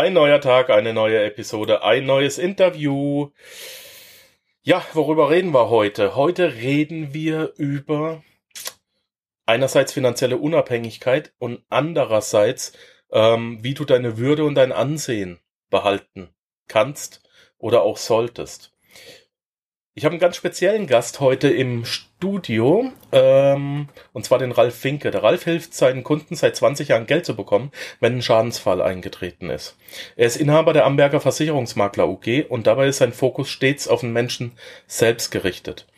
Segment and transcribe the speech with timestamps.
[0.00, 3.32] Ein neuer Tag, eine neue Episode, ein neues Interview.
[4.62, 6.16] Ja, worüber reden wir heute?
[6.16, 8.24] Heute reden wir über
[9.44, 12.72] einerseits finanzielle Unabhängigkeit und andererseits,
[13.12, 16.30] ähm, wie du deine Würde und dein Ansehen behalten
[16.66, 17.20] kannst
[17.58, 18.72] oder auch solltest.
[19.94, 25.10] Ich habe einen ganz speziellen Gast heute im Studio, ähm, und zwar den Ralf Finke.
[25.10, 29.50] Der Ralf hilft seinen Kunden seit 20 Jahren Geld zu bekommen, wenn ein Schadensfall eingetreten
[29.50, 29.76] ist.
[30.14, 34.12] Er ist Inhaber der Amberger Versicherungsmakler UG und dabei ist sein Fokus stets auf den
[34.12, 34.52] Menschen
[34.86, 35.88] selbst gerichtet.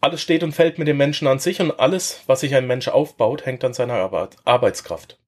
[0.00, 2.88] Alles steht und fällt mit dem Menschen an sich und alles, was sich ein Mensch
[2.88, 5.18] aufbaut, hängt an seiner Arbeit, Arbeitskraft.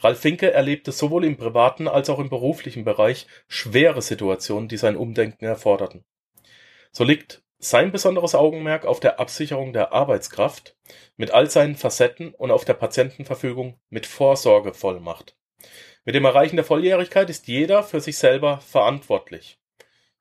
[0.00, 4.96] Ralf Finke erlebte sowohl im privaten als auch im beruflichen Bereich schwere Situationen, die sein
[4.96, 6.04] Umdenken erforderten.
[6.92, 10.76] So liegt sein besonderes Augenmerk auf der Absicherung der Arbeitskraft
[11.16, 15.36] mit all seinen Facetten und auf der Patientenverfügung mit Vorsorgevollmacht.
[16.04, 19.58] Mit dem Erreichen der Volljährigkeit ist jeder für sich selber verantwortlich.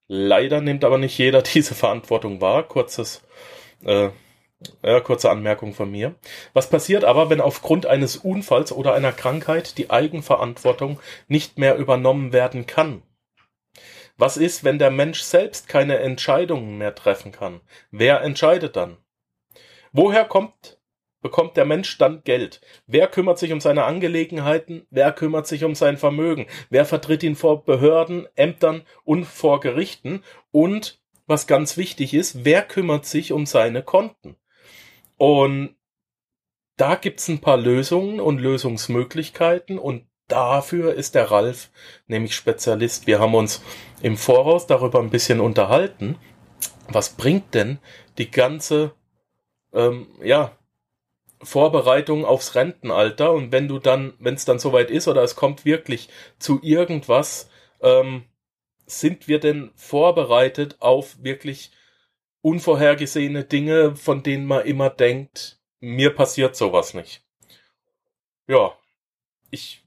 [0.07, 2.67] Leider nimmt aber nicht jeder diese Verantwortung wahr.
[2.67, 3.21] Kurzes,
[3.85, 4.09] äh,
[4.83, 6.15] ja, kurze Anmerkung von mir.
[6.53, 12.33] Was passiert aber, wenn aufgrund eines Unfalls oder einer Krankheit die Eigenverantwortung nicht mehr übernommen
[12.33, 13.01] werden kann?
[14.19, 17.61] Was ist, wenn der Mensch selbst keine Entscheidungen mehr treffen kann?
[17.89, 18.97] Wer entscheidet dann?
[19.93, 20.77] Woher kommt,
[21.21, 22.59] bekommt der Mensch dann Geld?
[22.85, 24.85] Wer kümmert sich um seine Angelegenheiten?
[24.89, 26.47] Wer kümmert sich um sein Vermögen?
[26.69, 30.21] Wer vertritt ihn vor Behörden, Ämtern und vor Gerichten?
[30.51, 34.35] Und was ganz wichtig ist, wer kümmert sich um seine Konten?
[35.15, 35.77] Und
[36.75, 41.69] da gibt's ein paar Lösungen und Lösungsmöglichkeiten und dafür ist der Ralf
[42.07, 43.07] nämlich Spezialist.
[43.07, 43.61] Wir haben uns
[44.01, 46.17] im Voraus darüber ein bisschen unterhalten.
[46.87, 47.79] Was bringt denn
[48.17, 48.93] die ganze,
[49.73, 50.57] ähm, ja,
[51.41, 55.63] Vorbereitung aufs Rentenalter und wenn du dann, wenn es dann soweit ist oder es kommt
[55.63, 57.49] wirklich zu irgendwas,
[57.81, 58.25] ähm,
[58.85, 61.71] sind wir denn vorbereitet auf wirklich
[62.41, 67.23] unvorhergesehene Dinge, von denen man immer denkt, mir passiert sowas nicht.
[68.47, 68.77] Ja,
[69.51, 69.83] ich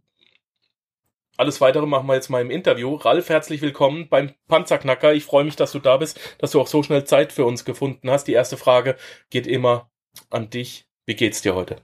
[1.42, 2.94] alles weitere machen wir jetzt mal im Interview.
[2.94, 5.12] Ralf, herzlich willkommen beim Panzerknacker.
[5.12, 7.64] Ich freue mich, dass du da bist, dass du auch so schnell Zeit für uns
[7.64, 8.28] gefunden hast.
[8.28, 8.94] Die erste Frage
[9.28, 9.90] geht immer
[10.30, 10.86] an dich.
[11.04, 11.78] Wie geht's dir heute?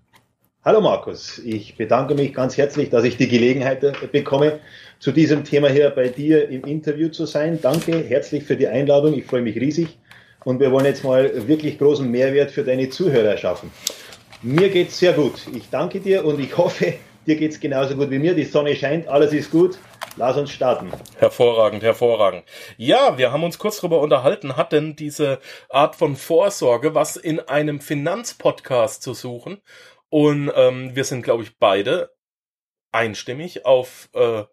[0.65, 3.81] Hallo Markus, ich bedanke mich ganz herzlich, dass ich die Gelegenheit
[4.13, 4.61] bekomme,
[5.01, 7.59] zu diesem Thema hier bei dir im Interview zu sein.
[7.61, 9.15] Danke herzlich für die Einladung.
[9.15, 9.99] Ich freue mich riesig
[10.45, 13.73] und wir wollen jetzt mal wirklich großen Mehrwert für deine Zuhörer schaffen.
[14.41, 15.49] Mir geht's sehr gut.
[15.53, 16.95] Ich danke dir und ich hoffe,
[17.29, 18.35] Dir geht es genauso gut wie mir.
[18.35, 19.79] Die Sonne scheint, alles ist gut.
[20.17, 20.91] Lass uns starten.
[21.19, 22.45] Hervorragend, hervorragend.
[22.79, 25.39] Ja, wir haben uns kurz darüber unterhalten, hat denn diese
[25.69, 29.61] Art von Vorsorge was in einem Finanzpodcast zu suchen?
[30.09, 32.17] Und ähm, wir sind, glaube ich, beide
[32.93, 34.45] einstimmig auf äh,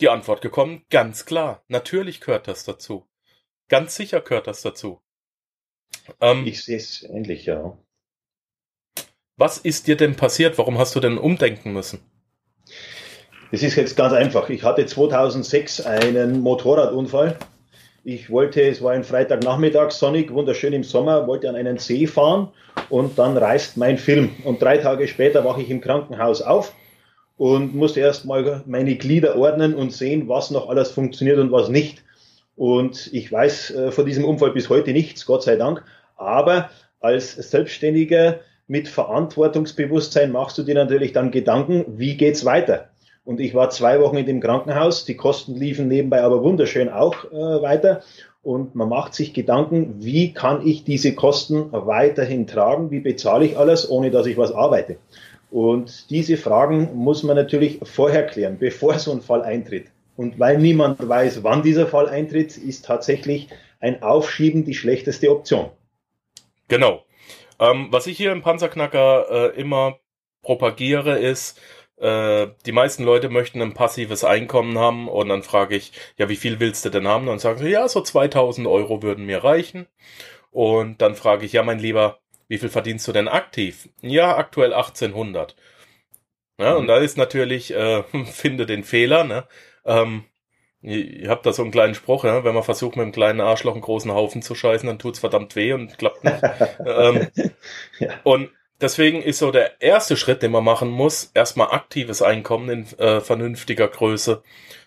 [0.00, 0.84] die Antwort gekommen.
[0.90, 3.06] Ganz klar, natürlich gehört das dazu.
[3.68, 5.00] Ganz sicher gehört das dazu.
[6.20, 7.78] Ähm, ich sehe es ähnlich, ja.
[9.36, 10.58] Was ist dir denn passiert?
[10.58, 11.98] Warum hast du denn umdenken müssen?
[13.50, 14.48] Das ist jetzt ganz einfach.
[14.48, 17.36] Ich hatte 2006 einen Motorradunfall.
[18.04, 22.50] Ich wollte, es war ein Freitagnachmittag, sonnig, wunderschön im Sommer, wollte an einen See fahren
[22.90, 24.30] und dann reißt mein Film.
[24.44, 26.72] Und drei Tage später wache ich im Krankenhaus auf
[27.36, 31.68] und musste erst mal meine Glieder ordnen und sehen, was noch alles funktioniert und was
[31.68, 32.04] nicht.
[32.54, 35.82] Und ich weiß äh, von diesem Unfall bis heute nichts, Gott sei Dank.
[36.16, 42.88] Aber als Selbstständiger mit Verantwortungsbewusstsein machst du dir natürlich dann Gedanken, wie geht's weiter?
[43.24, 47.24] Und ich war zwei Wochen in dem Krankenhaus, die Kosten liefen nebenbei aber wunderschön auch
[47.24, 48.02] äh, weiter.
[48.42, 52.90] Und man macht sich Gedanken, wie kann ich diese Kosten weiterhin tragen?
[52.90, 54.98] Wie bezahle ich alles, ohne dass ich was arbeite?
[55.50, 59.86] Und diese Fragen muss man natürlich vorher klären, bevor so ein Fall eintritt.
[60.16, 63.48] Und weil niemand weiß, wann dieser Fall eintritt, ist tatsächlich
[63.80, 65.70] ein Aufschieben die schlechteste Option.
[66.68, 67.03] Genau.
[67.58, 69.98] Ähm, was ich hier im Panzerknacker äh, immer
[70.42, 71.60] propagiere, ist,
[71.96, 76.36] äh, die meisten Leute möchten ein passives Einkommen haben und dann frage ich, ja, wie
[76.36, 77.22] viel willst du denn haben?
[77.22, 79.86] Und dann sagen sie, ja, so 2000 Euro würden mir reichen.
[80.50, 83.88] Und dann frage ich, ja, mein Lieber, wie viel verdienst du denn aktiv?
[84.02, 85.56] Ja, aktuell 1800.
[86.60, 86.88] Ja, und mhm.
[86.88, 89.46] da ist natürlich, äh, finde den Fehler, ne?
[89.84, 90.24] Ähm,
[90.84, 92.44] ihr habt da so einen kleinen Spruch, ja?
[92.44, 95.56] wenn man versucht, mit einem kleinen Arschloch einen großen Haufen zu scheißen, dann tut's verdammt
[95.56, 96.42] weh und klappt nicht.
[96.86, 97.28] ähm,
[97.98, 98.10] ja.
[98.22, 98.50] Und
[98.80, 103.20] deswegen ist so der erste Schritt, den man machen muss, erstmal aktives Einkommen in äh,
[103.20, 104.42] vernünftiger Größe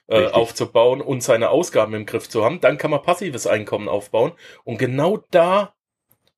[0.07, 2.61] äh, aufzubauen und seine Ausgaben im Griff zu haben.
[2.61, 4.33] Dann kann man passives Einkommen aufbauen.
[4.63, 5.73] Und genau da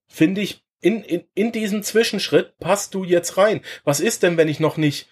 [0.08, 3.62] finde ich, in, in, in diesen Zwischenschritt passt du jetzt rein.
[3.84, 5.10] Was ist denn, wenn ich noch nicht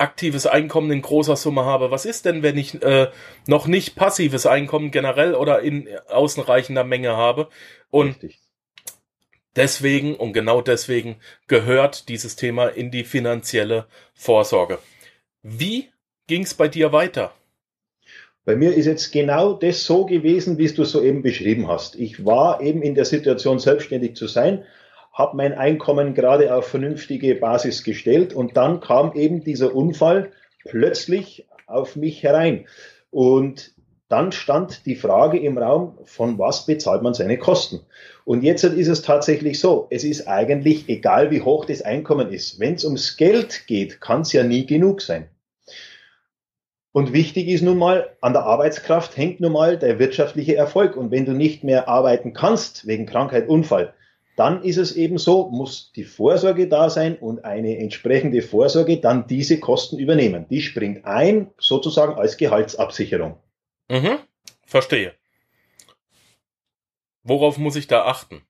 [0.00, 1.90] aktives Einkommen in großer Summe habe?
[1.90, 3.08] Was ist denn, wenn ich äh,
[3.46, 7.48] noch nicht passives Einkommen generell oder in ausreichender Menge habe?
[7.90, 8.38] Und Richtig.
[9.56, 11.16] deswegen und genau deswegen
[11.46, 14.78] gehört dieses Thema in die finanzielle Vorsorge.
[15.42, 15.88] Wie
[16.26, 17.32] ging es bei dir weiter?
[18.44, 21.94] Bei mir ist jetzt genau das so gewesen, wie du es soeben beschrieben hast.
[21.96, 24.64] Ich war eben in der Situation, selbstständig zu sein,
[25.20, 30.32] habe mein Einkommen gerade auf vernünftige Basis gestellt und dann kam eben dieser Unfall
[30.64, 32.64] plötzlich auf mich herein.
[33.10, 33.74] Und
[34.08, 37.80] dann stand die Frage im Raum, von was bezahlt man seine Kosten?
[38.24, 42.58] Und jetzt ist es tatsächlich so, es ist eigentlich egal, wie hoch das Einkommen ist.
[42.58, 45.28] Wenn es ums Geld geht, kann es ja nie genug sein.
[46.92, 50.96] Und wichtig ist nun mal, an der Arbeitskraft hängt nun mal der wirtschaftliche Erfolg.
[50.96, 53.92] Und wenn du nicht mehr arbeiten kannst, wegen Krankheit, Unfall,
[54.40, 59.26] dann ist es eben so, muss die Vorsorge da sein und eine entsprechende Vorsorge dann
[59.26, 60.46] diese Kosten übernehmen.
[60.48, 63.36] Die springt ein, sozusagen als Gehaltsabsicherung.
[63.90, 64.16] Mhm,
[64.64, 65.12] verstehe.
[67.22, 68.40] Worauf muss ich da achten?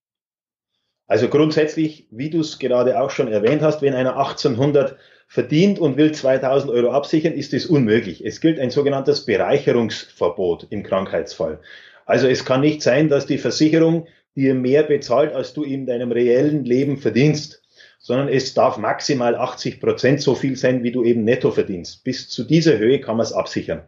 [1.08, 4.96] Also grundsätzlich, wie du es gerade auch schon erwähnt hast, wenn einer 1800
[5.26, 8.24] verdient und will 2000 Euro absichern, ist das unmöglich.
[8.24, 11.58] Es gilt ein sogenanntes Bereicherungsverbot im Krankheitsfall.
[12.06, 16.12] Also es kann nicht sein, dass die Versicherung dir mehr bezahlt, als du in deinem
[16.12, 17.62] reellen Leben verdienst,
[17.98, 22.02] sondern es darf maximal 80 Prozent so viel sein, wie du eben netto verdienst.
[22.04, 23.82] Bis zu dieser Höhe kann man es absichern.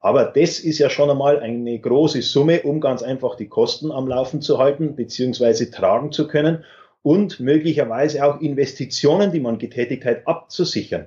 [0.00, 4.06] Aber das ist ja schon einmal eine große Summe, um ganz einfach die Kosten am
[4.06, 6.64] Laufen zu halten, beziehungsweise tragen zu können
[7.00, 11.06] und möglicherweise auch Investitionen, die man getätigt hat, abzusichern.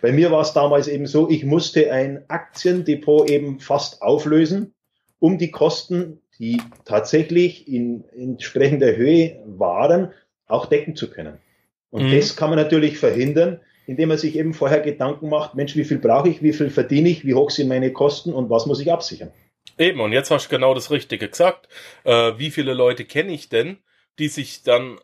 [0.00, 4.74] Bei mir war es damals eben so, ich musste ein Aktiendepot eben fast auflösen,
[5.20, 10.12] um die Kosten die tatsächlich in entsprechender Höhe waren,
[10.46, 11.38] auch decken zu können.
[11.90, 12.16] Und mhm.
[12.16, 15.98] das kann man natürlich verhindern, indem man sich eben vorher Gedanken macht, Mensch, wie viel
[15.98, 18.90] brauche ich, wie viel verdiene ich, wie hoch sind meine Kosten und was muss ich
[18.90, 19.32] absichern.
[19.78, 21.68] Eben, und jetzt hast du genau das Richtige gesagt.
[22.04, 23.78] Äh, wie viele Leute kenne ich denn,
[24.18, 24.98] die sich dann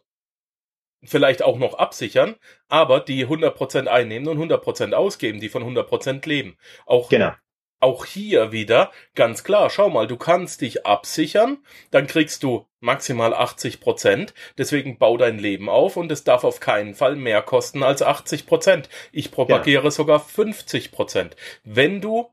[1.03, 2.37] vielleicht auch noch absichern,
[2.69, 6.56] aber die 100% einnehmen und 100% ausgeben, die von 100% leben.
[6.87, 7.33] Auch genau
[7.81, 11.59] auch hier wieder ganz klar, schau mal, du kannst dich absichern,
[11.91, 16.61] dann kriegst du maximal 80 Prozent, deswegen bau dein Leben auf und es darf auf
[16.61, 18.88] keinen Fall mehr kosten als 80 Prozent.
[19.12, 19.91] Ich propagiere ja.
[19.91, 21.37] sogar 50 Prozent.
[21.65, 22.31] Wenn du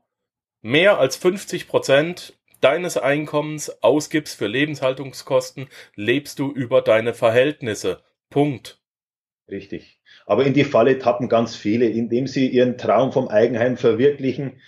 [0.62, 8.02] mehr als 50 Prozent deines Einkommens ausgibst für Lebenshaltungskosten, lebst du über deine Verhältnisse.
[8.30, 8.80] Punkt.
[9.48, 10.00] Richtig.
[10.26, 14.60] Aber in die Falle tappen ganz viele, indem sie ihren Traum vom Eigenheim verwirklichen,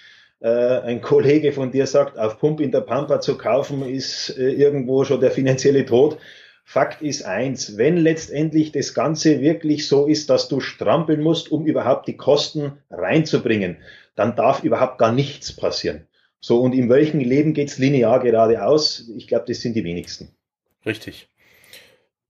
[0.48, 5.04] ein Kollege von dir sagt, auf Pump in der Pampa zu kaufen, ist äh, irgendwo
[5.04, 6.18] schon der finanzielle Tod.
[6.64, 11.66] Fakt ist eins, wenn letztendlich das Ganze wirklich so ist, dass du strampeln musst, um
[11.66, 13.78] überhaupt die Kosten reinzubringen,
[14.14, 16.06] dann darf überhaupt gar nichts passieren.
[16.40, 19.10] So, und in welchem Leben geht's linear geradeaus?
[19.14, 20.34] Ich glaube, das sind die wenigsten.
[20.86, 21.28] Richtig.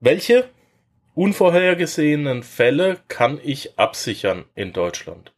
[0.00, 0.49] Welche
[1.14, 5.33] unvorhergesehenen Fälle kann ich absichern in Deutschland?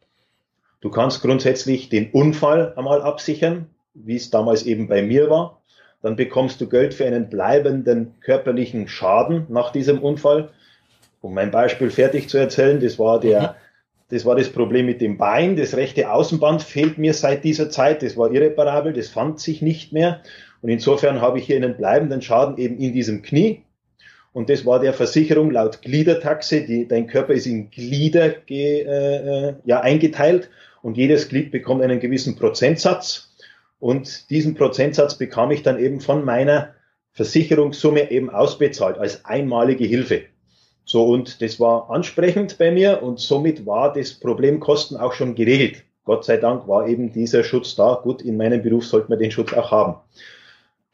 [0.83, 5.61] Du kannst grundsätzlich den Unfall einmal absichern, wie es damals eben bei mir war.
[6.01, 10.49] Dann bekommst du Geld für einen bleibenden körperlichen Schaden nach diesem Unfall.
[11.21, 13.47] Um mein Beispiel fertig zu erzählen, das war der, mhm.
[14.09, 15.55] das war das Problem mit dem Bein.
[15.55, 18.03] Das rechte Außenband fehlt mir seit dieser Zeit.
[18.03, 18.91] Das war irreparabel.
[18.91, 20.19] Das fand sich nicht mehr.
[20.61, 23.63] Und insofern habe ich hier einen bleibenden Schaden eben in diesem Knie.
[24.33, 26.65] Und das war der Versicherung laut Gliedertaxe.
[26.65, 30.49] Die, dein Körper ist in Glieder ge, äh, äh ja, eingeteilt
[30.83, 33.33] und jedes Glied bekommt einen gewissen Prozentsatz
[33.79, 36.75] und diesen Prozentsatz bekam ich dann eben von meiner
[37.13, 40.23] Versicherungssumme eben ausbezahlt als einmalige Hilfe.
[40.85, 45.35] So, und das war ansprechend bei mir und somit war das Problem Kosten auch schon
[45.35, 45.83] geregelt.
[46.03, 47.99] Gott sei Dank war eben dieser Schutz da.
[48.03, 49.95] Gut, in meinem Beruf sollte man den Schutz auch haben.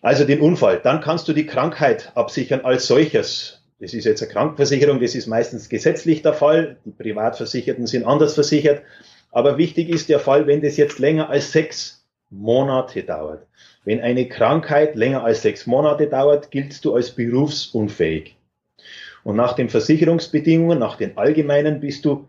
[0.02, 0.80] Also den Unfall.
[0.84, 3.64] Dann kannst du die Krankheit absichern als solches.
[3.80, 6.78] Das ist jetzt eine Krankenversicherung, das ist meistens gesetzlich der Fall.
[6.86, 8.84] Die Privatversicherten sind anders versichert.
[9.32, 13.46] Aber wichtig ist der Fall, wenn das jetzt länger als sechs Monate dauert.
[13.86, 18.36] Wenn eine Krankheit länger als sechs Monate dauert, giltst du als berufsunfähig.
[19.24, 22.28] Und nach den Versicherungsbedingungen, nach den allgemeinen, bist du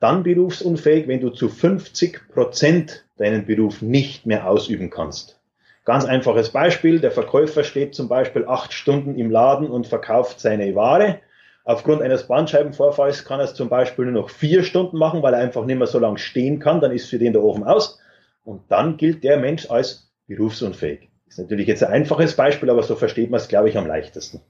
[0.00, 5.40] dann berufsunfähig, wenn du zu 50 Prozent deinen Beruf nicht mehr ausüben kannst.
[5.84, 7.00] Ganz einfaches Beispiel.
[7.00, 11.20] Der Verkäufer steht zum Beispiel acht Stunden im Laden und verkauft seine Ware.
[11.64, 15.40] Aufgrund eines Bandscheibenvorfalls kann er es zum Beispiel nur noch vier Stunden machen, weil er
[15.40, 16.82] einfach nicht mehr so lange stehen kann.
[16.82, 17.98] Dann ist für den der Ofen aus.
[18.44, 21.08] Und dann gilt der Mensch als berufsunfähig.
[21.26, 24.42] Ist natürlich jetzt ein einfaches Beispiel, aber so versteht man es, glaube ich, am leichtesten.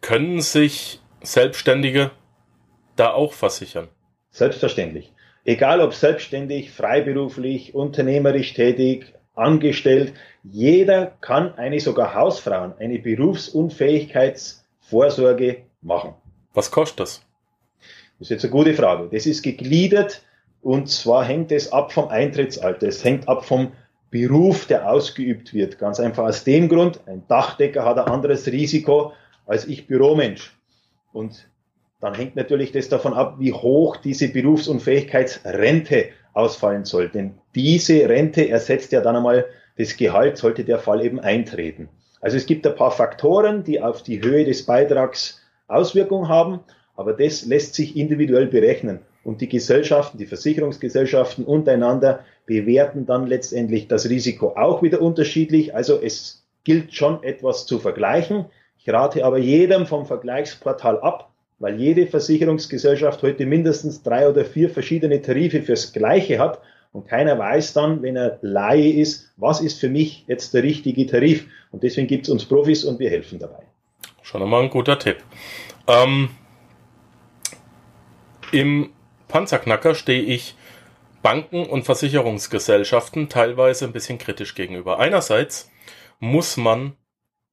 [0.00, 2.12] Können sich Selbstständige
[2.94, 3.88] da auch versichern?
[4.30, 5.12] Selbstverständlich.
[5.44, 10.12] Egal ob selbstständig, freiberuflich, unternehmerisch tätig, angestellt,
[10.44, 16.14] jeder kann eine sogar Hausfrauen eine Berufsunfähigkeitsvorsorge machen.
[16.54, 17.22] Was kostet das?
[18.18, 19.08] Das ist jetzt eine gute Frage.
[19.10, 20.22] Das ist gegliedert
[20.62, 22.88] und zwar hängt es ab vom Eintrittsalter.
[22.88, 23.72] Es hängt ab vom
[24.10, 25.78] Beruf, der ausgeübt wird.
[25.78, 29.12] Ganz einfach aus dem Grund, ein Dachdecker hat ein anderes Risiko
[29.46, 30.56] als ich Büromensch.
[31.12, 31.48] Und
[32.00, 37.08] dann hängt natürlich das davon ab, wie hoch diese Berufsunfähigkeitsrente ausfallen soll.
[37.08, 39.46] Denn diese Rente ersetzt ja dann einmal
[39.76, 41.88] das Gehalt, sollte der Fall eben eintreten.
[42.20, 45.39] Also es gibt ein paar Faktoren, die auf die Höhe des Beitrags
[45.70, 46.60] Auswirkungen haben,
[46.96, 49.00] aber das lässt sich individuell berechnen.
[49.22, 55.74] Und die Gesellschaften, die Versicherungsgesellschaften untereinander bewerten dann letztendlich das Risiko auch wieder unterschiedlich.
[55.74, 58.46] Also es gilt schon etwas zu vergleichen.
[58.78, 64.70] Ich rate aber jedem vom Vergleichsportal ab, weil jede Versicherungsgesellschaft heute mindestens drei oder vier
[64.70, 66.60] verschiedene Tarife fürs Gleiche hat
[66.92, 71.06] und keiner weiß dann, wenn er Laie ist, was ist für mich jetzt der richtige
[71.06, 71.46] Tarif.
[71.70, 73.69] Und deswegen gibt es uns Profis und wir helfen dabei.
[74.30, 75.24] Schon einmal ein guter Tipp.
[75.88, 76.28] Ähm,
[78.52, 78.92] Im
[79.26, 80.54] Panzerknacker stehe ich
[81.20, 85.00] Banken und Versicherungsgesellschaften teilweise ein bisschen kritisch gegenüber.
[85.00, 85.68] Einerseits
[86.20, 86.92] muss man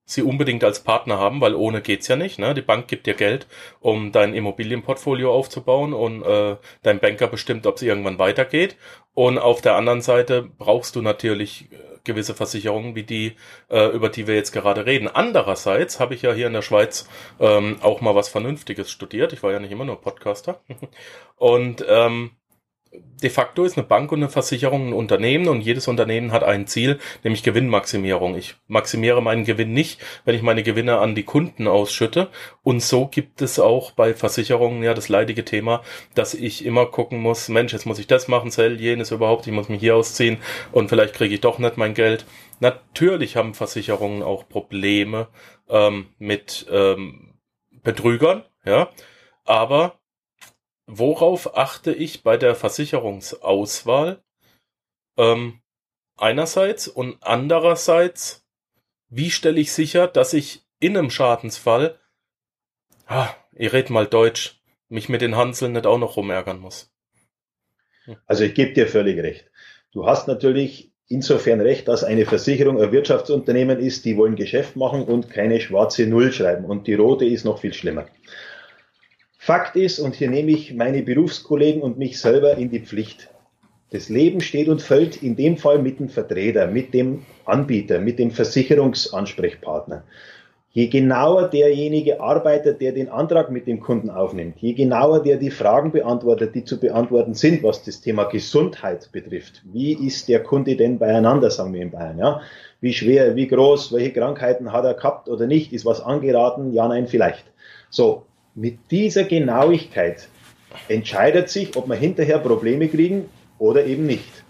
[0.07, 2.39] sie unbedingt als Partner haben, weil ohne geht's ja nicht.
[2.39, 2.53] Ne?
[2.53, 3.45] Die Bank gibt dir Geld,
[3.81, 8.77] um dein Immobilienportfolio aufzubauen und äh, dein Banker bestimmt, ob es irgendwann weitergeht.
[9.13, 13.35] Und auf der anderen Seite brauchst du natürlich äh, gewisse Versicherungen, wie die,
[13.69, 15.09] äh, über die wir jetzt gerade reden.
[15.09, 17.09] Andererseits habe ich ja hier in der Schweiz
[17.41, 19.33] ähm, auch mal was Vernünftiges studiert.
[19.33, 20.61] Ich war ja nicht immer nur Podcaster.
[21.35, 22.31] Und ähm,
[22.91, 26.67] de facto ist eine Bank und eine Versicherung ein Unternehmen und jedes Unternehmen hat ein
[26.67, 28.35] Ziel, nämlich Gewinnmaximierung.
[28.37, 32.29] Ich maximiere meinen Gewinn nicht, wenn ich meine Gewinne an die Kunden ausschütte.
[32.63, 35.81] Und so gibt es auch bei Versicherungen ja das leidige Thema,
[36.13, 39.53] dass ich immer gucken muss, Mensch, jetzt muss ich das machen, Zell, jenes überhaupt, ich
[39.53, 40.37] muss mich hier ausziehen
[40.71, 42.25] und vielleicht kriege ich doch nicht mein Geld.
[42.59, 45.27] Natürlich haben Versicherungen auch Probleme
[45.69, 47.39] ähm, mit ähm,
[47.83, 48.89] Betrügern, ja,
[49.45, 49.96] aber
[50.87, 54.23] worauf achte ich bei der Versicherungsauswahl?
[55.17, 55.61] Ähm,
[56.15, 58.45] einerseits und andererseits,
[59.09, 61.99] wie stelle ich sicher, dass ich in einem Schadensfall,
[63.05, 66.91] ah, ihr redet mal Deutsch, mich mit den Hanseln nicht auch noch rumärgern muss.
[68.25, 69.51] Also ich gebe dir völlig recht.
[69.91, 75.03] Du hast natürlich insofern recht, dass eine Versicherung ein Wirtschaftsunternehmen ist, die wollen Geschäft machen
[75.03, 76.65] und keine schwarze Null schreiben.
[76.65, 78.07] Und die rote ist noch viel schlimmer.
[79.47, 83.29] Fakt ist, und hier nehme ich meine Berufskollegen und mich selber in die Pflicht.
[83.91, 88.19] Das Leben steht und fällt in dem Fall mit dem Vertreter, mit dem Anbieter, mit
[88.19, 90.03] dem Versicherungsansprechpartner.
[90.71, 95.49] Je genauer derjenige arbeitet, der den Antrag mit dem Kunden aufnimmt, je genauer der die
[95.49, 99.61] Fragen beantwortet, die zu beantworten sind, was das Thema Gesundheit betrifft.
[99.71, 102.41] Wie ist der Kunde denn beieinander, sagen wir in Bayern, ja?
[102.81, 105.71] Wie schwer, wie groß, welche Krankheiten hat er gehabt oder nicht?
[105.71, 106.73] Ist was angeraten?
[106.73, 107.45] Ja, nein, vielleicht.
[107.89, 108.25] So.
[108.57, 110.29] Mit dieser Genauigkeit
[110.87, 113.25] entscheidet sich, ob wir hinterher Probleme kriegen
[113.59, 114.43] oder eben nicht.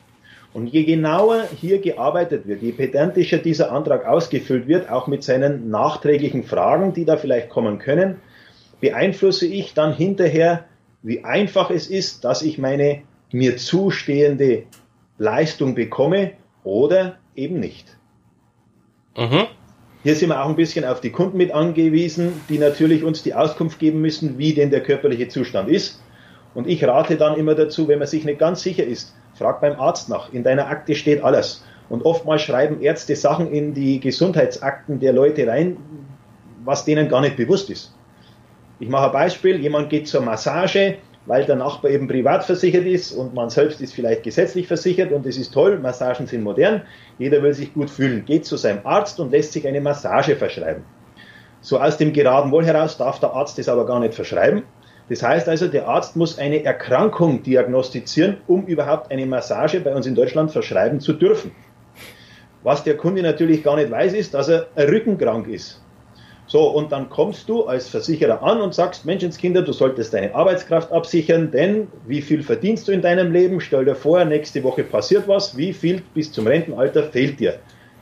[0.54, 5.70] Und je genauer hier gearbeitet wird, je pedantischer dieser Antrag ausgefüllt wird, auch mit seinen
[5.70, 8.22] nachträglichen Fragen, die da vielleicht kommen können,
[8.80, 10.64] beeinflusse ich dann hinterher,
[11.04, 13.02] wie einfach es ist, dass ich meine
[13.34, 14.64] mir zustehende
[15.18, 16.32] Leistung bekomme
[16.64, 17.98] oder eben nicht.
[19.18, 19.48] Mhm.
[20.08, 23.34] Hier sind wir auch ein bisschen auf die Kunden mit angewiesen, die natürlich uns die
[23.34, 26.02] Auskunft geben müssen, wie denn der körperliche Zustand ist.
[26.56, 29.78] Und ich rate dann immer dazu, wenn man sich nicht ganz sicher ist, frag beim
[29.78, 30.32] Arzt nach.
[30.32, 31.62] In deiner Akte steht alles.
[31.90, 35.76] Und oftmals schreiben Ärzte Sachen in die Gesundheitsakten der Leute rein,
[36.64, 37.94] was denen gar nicht bewusst ist.
[38.80, 39.60] Ich mache ein Beispiel.
[39.60, 43.94] Jemand geht zur Massage, weil der Nachbar eben privat versichert ist und man selbst ist
[43.94, 46.84] vielleicht gesetzlich versichert und es ist toll, Massagen sind modern,
[47.20, 50.84] jeder will sich gut fühlen, geht zu seinem Arzt und lässt sich eine Massage verschreiben.
[51.60, 54.64] So aus dem geraden Wohl heraus darf der Arzt das aber gar nicht verschreiben.
[55.10, 60.06] Das heißt also, der Arzt muss eine Erkrankung diagnostizieren, um überhaupt eine Massage bei uns
[60.06, 61.52] in Deutschland verschreiben zu dürfen.
[62.64, 65.82] Was der Kunde natürlich gar nicht weiß, ist, dass er rückenkrank ist.
[66.50, 70.94] So, und dann kommst du als Versicherer an und sagst, Menschenskinder, du solltest deine Arbeitskraft
[70.94, 73.60] absichern, denn wie viel verdienst du in deinem Leben?
[73.60, 77.60] Stell dir vor, nächste Woche passiert was, wie viel bis zum Rentenalter fehlt dir?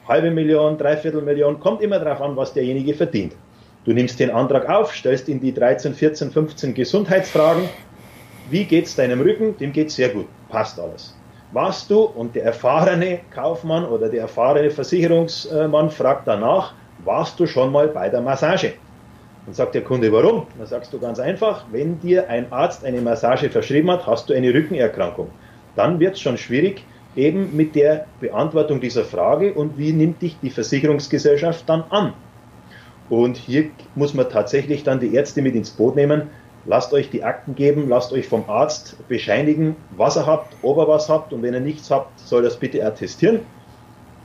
[0.08, 3.34] Halbe Million, dreiviertel Million, kommt immer darauf an, was derjenige verdient.
[3.84, 7.68] Du nimmst den Antrag auf, stellst in die 13, 14, 15 Gesundheitsfragen.
[8.52, 9.58] Wie geht's deinem Rücken?
[9.58, 10.28] Dem geht's sehr gut.
[10.50, 11.16] Passt alles.
[11.52, 16.74] Warst du und der erfahrene Kaufmann oder der erfahrene Versicherungsmann fragt danach,
[17.06, 18.74] warst du schon mal bei der Massage?
[19.46, 20.48] Dann sagt der Kunde, warum?
[20.58, 24.34] Dann sagst du ganz einfach, wenn dir ein Arzt eine Massage verschrieben hat, hast du
[24.34, 25.30] eine Rückenerkrankung.
[25.76, 26.84] Dann wird es schon schwierig,
[27.16, 32.14] eben mit der Beantwortung dieser Frage und wie nimmt dich die Versicherungsgesellschaft dann an?
[33.10, 36.24] Und hier muss man tatsächlich dann die Ärzte mit ins Boot nehmen.
[36.66, 40.88] Lasst euch die Akten geben, lasst euch vom Arzt bescheinigen, was er habt, ob er
[40.88, 43.42] was habt und wenn ihr nichts habt, soll das bitte attestieren.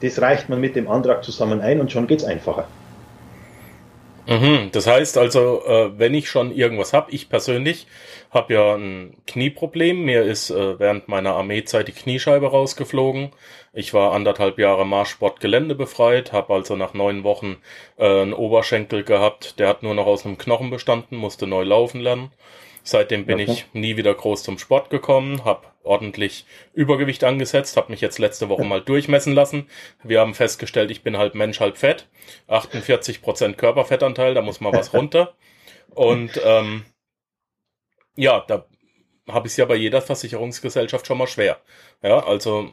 [0.00, 2.66] Das reicht man mit dem Antrag zusammen ein und schon geht's einfacher.
[4.26, 7.86] Mhm, das heißt also, äh, wenn ich schon irgendwas habe, ich persönlich
[8.30, 10.04] habe ja ein Knieproblem.
[10.04, 13.30] Mir ist äh, während meiner Armeezeit die Kniescheibe rausgeflogen.
[13.72, 17.56] Ich war anderthalb Jahre Marschsport geländebefreit, habe also nach neun Wochen
[17.98, 19.58] äh, einen Oberschenkel gehabt.
[19.58, 22.30] Der hat nur noch aus einem Knochen bestanden, musste neu laufen lernen.
[22.82, 23.52] Seitdem bin okay.
[23.52, 28.48] ich nie wieder groß zum Sport gekommen, habe ordentlich Übergewicht angesetzt, habe mich jetzt letzte
[28.48, 29.68] Woche mal durchmessen lassen.
[30.02, 32.08] Wir haben festgestellt, ich bin halb Mensch, halb Fett.
[32.48, 35.34] 48 Prozent Körperfettanteil, da muss mal was runter.
[35.90, 36.84] Und ähm,
[38.16, 38.66] ja, da
[39.28, 41.60] habe ich es ja bei jeder Versicherungsgesellschaft schon mal schwer.
[42.02, 42.72] Ja, also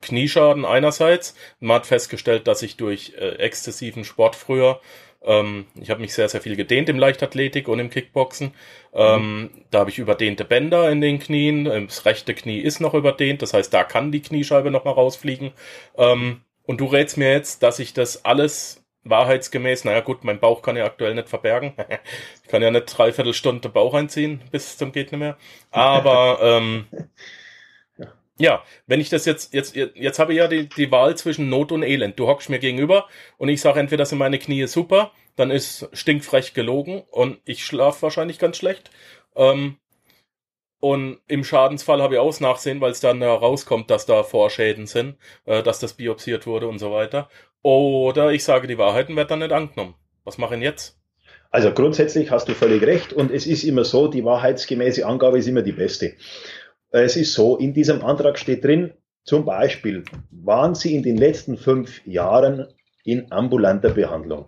[0.00, 1.34] Knieschaden einerseits.
[1.60, 4.80] Man hat festgestellt, dass ich durch äh, exzessiven Sport früher
[5.24, 8.52] ähm, ich habe mich sehr, sehr viel gedehnt im Leichtathletik und im Kickboxen.
[8.92, 9.50] Ähm, mhm.
[9.70, 11.64] Da habe ich überdehnte Bänder in den Knien.
[11.64, 13.42] Das rechte Knie ist noch überdehnt.
[13.42, 15.52] Das heißt, da kann die Kniescheibe noch mal rausfliegen.
[15.96, 20.62] Ähm, und du rätst mir jetzt, dass ich das alles wahrheitsgemäß, naja gut, mein Bauch
[20.62, 21.72] kann ja aktuell nicht verbergen.
[22.42, 25.36] ich kann ja nicht dreiviertel Stunde Bauch einziehen bis zum geht nicht mehr.
[25.70, 26.86] Aber ähm,
[28.38, 31.72] ja, wenn ich das jetzt, jetzt, jetzt habe ich ja die, die Wahl zwischen Not
[31.72, 32.18] und Elend.
[32.18, 33.06] Du hockst mir gegenüber
[33.38, 38.02] und ich sage entweder sind meine Knie super, dann ist stinkfrech gelogen und ich schlafe
[38.02, 38.90] wahrscheinlich ganz schlecht.
[39.36, 39.76] Ähm,
[40.80, 45.16] und im Schadensfall habe ich auch Nachsehen, weil es dann herauskommt, dass da Vorschäden sind,
[45.44, 47.28] äh, dass das biopsiert wurde und so weiter.
[47.62, 49.94] Oder ich sage die Wahrheit und dann nicht angenommen.
[50.24, 50.98] Was mache ich jetzt?
[51.52, 55.46] Also grundsätzlich hast du völlig recht und es ist immer so, die wahrheitsgemäße Angabe ist
[55.46, 56.14] immer die beste.
[56.94, 58.92] Es ist so, in diesem Antrag steht drin,
[59.24, 62.66] zum Beispiel, waren Sie in den letzten fünf Jahren
[63.02, 64.46] in ambulanter Behandlung?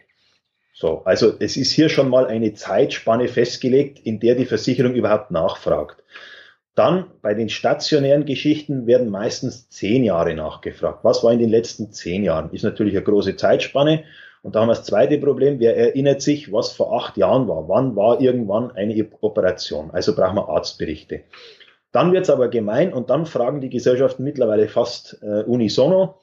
[0.74, 5.30] So, also es ist hier schon mal eine Zeitspanne festgelegt, in der die Versicherung überhaupt
[5.30, 6.04] nachfragt.
[6.74, 11.02] Dann bei den stationären Geschichten werden meistens zehn Jahre nachgefragt.
[11.02, 12.52] Was war in den letzten zehn Jahren?
[12.52, 14.04] Ist natürlich eine große Zeitspanne.
[14.42, 15.60] Und da haben wir das zweite Problem.
[15.60, 17.68] Wer erinnert sich, was vor acht Jahren war?
[17.68, 19.92] Wann war irgendwann eine Operation?
[19.92, 21.22] Also brauchen wir Arztberichte.
[21.94, 26.16] Dann wird es aber gemein und dann fragen die Gesellschaften mittlerweile fast äh, unisono,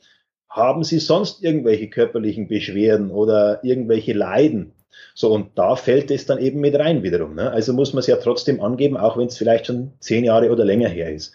[0.49, 4.73] haben sie sonst irgendwelche körperlichen Beschwerden oder irgendwelche Leiden?
[5.15, 7.35] So, und da fällt es dann eben mit rein wiederum.
[7.35, 7.49] Ne?
[7.49, 10.65] Also muss man es ja trotzdem angeben, auch wenn es vielleicht schon zehn Jahre oder
[10.65, 11.33] länger her ist.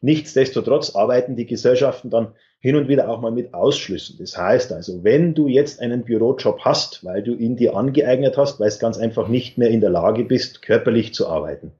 [0.00, 4.16] Nichtsdestotrotz arbeiten die Gesellschaften dann hin und wieder auch mal mit Ausschlüssen.
[4.18, 8.58] Das heißt also, wenn du jetzt einen Bürojob hast, weil du ihn dir angeeignet hast,
[8.58, 11.70] weil es ganz einfach nicht mehr in der Lage bist, körperlich zu arbeiten,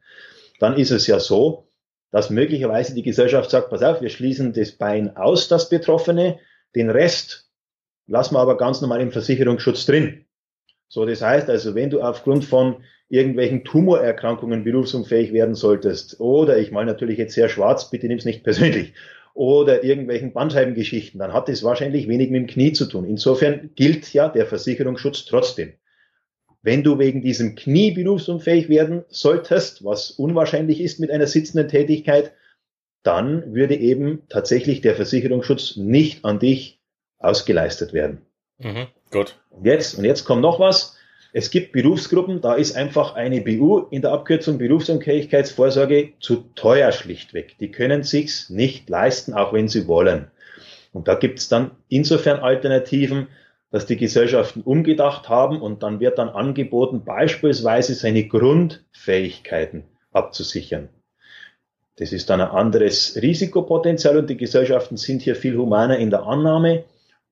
[0.60, 1.65] dann ist es ja so,
[2.10, 6.38] dass möglicherweise die Gesellschaft sagt, pass auf, wir schließen das Bein aus, das Betroffene,
[6.74, 7.50] den Rest
[8.06, 10.24] lassen wir aber ganz normal im Versicherungsschutz drin.
[10.88, 16.70] So, das heißt also, wenn du aufgrund von irgendwelchen Tumorerkrankungen berufsunfähig werden solltest, oder ich
[16.70, 18.94] mal natürlich jetzt sehr schwarz, bitte nimm's nicht persönlich,
[19.34, 23.04] oder irgendwelchen Bandscheibengeschichten, dann hat das wahrscheinlich wenig mit dem Knie zu tun.
[23.04, 25.74] Insofern gilt ja der Versicherungsschutz trotzdem.
[26.66, 32.32] Wenn du wegen diesem Knie berufsunfähig werden solltest, was unwahrscheinlich ist mit einer sitzenden Tätigkeit,
[33.04, 36.80] dann würde eben tatsächlich der Versicherungsschutz nicht an dich
[37.20, 38.22] ausgeleistet werden.
[38.58, 39.36] Mhm, gut.
[39.50, 40.96] Und jetzt, und jetzt kommt noch was.
[41.32, 47.56] Es gibt Berufsgruppen, da ist einfach eine BU in der Abkürzung Berufsunfähigkeitsvorsorge zu teuer schlichtweg.
[47.60, 50.32] Die können sich's nicht leisten, auch wenn sie wollen.
[50.92, 53.28] Und da gibt's dann insofern Alternativen,
[53.76, 60.88] dass die Gesellschaften umgedacht haben und dann wird dann angeboten, beispielsweise seine Grundfähigkeiten abzusichern.
[61.96, 66.22] Das ist dann ein anderes Risikopotenzial und die Gesellschaften sind hier viel humaner in der
[66.22, 66.84] Annahme.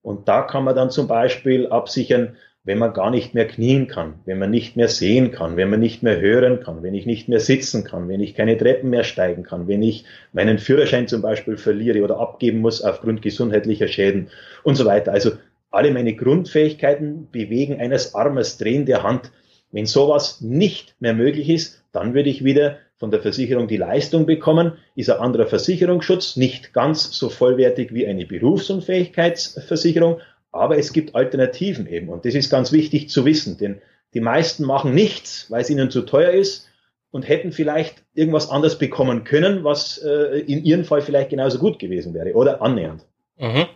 [0.02, 4.16] Und da kann man dann zum Beispiel absichern, wenn man gar nicht mehr knien kann,
[4.26, 7.26] wenn man nicht mehr sehen kann, wenn man nicht mehr hören kann, wenn ich nicht
[7.26, 10.04] mehr sitzen kann, wenn ich keine Treppen mehr steigen kann, wenn ich
[10.34, 14.28] meinen Führerschein zum Beispiel verliere oder abgeben muss aufgrund gesundheitlicher Schäden
[14.62, 15.12] und so weiter.
[15.12, 15.32] Also
[15.74, 19.30] alle meine Grundfähigkeiten bewegen eines Armes, Drehen der Hand.
[19.70, 24.24] Wenn sowas nicht mehr möglich ist, dann würde ich wieder von der Versicherung die Leistung
[24.24, 30.20] bekommen, ist ein anderer Versicherungsschutz, nicht ganz so vollwertig wie eine Berufsunfähigkeitsversicherung,
[30.52, 32.08] aber es gibt Alternativen eben.
[32.08, 33.82] Und das ist ganz wichtig zu wissen, denn
[34.14, 36.68] die meisten machen nichts, weil es ihnen zu teuer ist
[37.10, 41.80] und hätten vielleicht irgendwas anderes bekommen können, was äh, in ihrem Fall vielleicht genauso gut
[41.80, 43.04] gewesen wäre oder annähernd.
[43.38, 43.66] Mhm.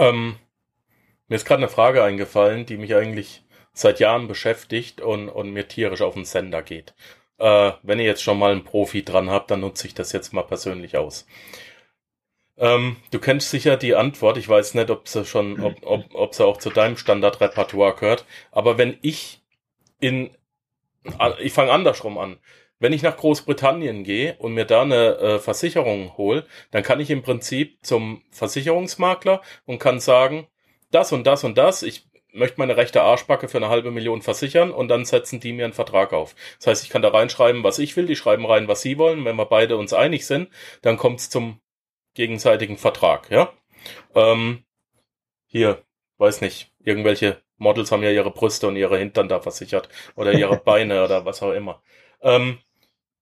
[0.00, 0.36] Ähm,
[1.28, 5.68] mir ist gerade eine Frage eingefallen, die mich eigentlich seit Jahren beschäftigt und, und mir
[5.68, 6.94] tierisch auf den Sender geht.
[7.38, 10.32] Äh, wenn ihr jetzt schon mal einen Profi dran habt, dann nutze ich das jetzt
[10.32, 11.26] mal persönlich aus.
[12.56, 14.38] Ähm, du kennst sicher die Antwort.
[14.38, 18.24] Ich weiß nicht, ob sie schon, ob, ob, ob sie auch zu deinem Standardrepertoire gehört.
[18.52, 19.42] Aber wenn ich
[20.00, 20.30] in,
[21.38, 22.38] ich fange andersrum an.
[22.80, 27.10] Wenn ich nach Großbritannien gehe und mir da eine äh, Versicherung hole, dann kann ich
[27.10, 30.48] im Prinzip zum Versicherungsmakler und kann sagen,
[30.90, 34.70] das und das und das, ich möchte meine rechte Arschbacke für eine halbe Million versichern
[34.70, 36.34] und dann setzen die mir einen Vertrag auf.
[36.58, 39.24] Das heißt, ich kann da reinschreiben, was ich will, die schreiben rein, was sie wollen.
[39.24, 40.48] Wenn wir beide uns einig sind,
[40.82, 41.60] dann kommt es zum
[42.14, 43.52] gegenseitigen Vertrag, ja.
[44.14, 44.64] Ähm,
[45.46, 45.82] hier,
[46.18, 50.56] weiß nicht, irgendwelche Models haben ja ihre Brüste und ihre Hintern da versichert oder ihre
[50.64, 51.82] Beine oder was auch immer.
[52.22, 52.58] Ähm,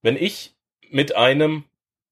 [0.02, 0.56] wenn ich
[0.90, 1.64] mit einem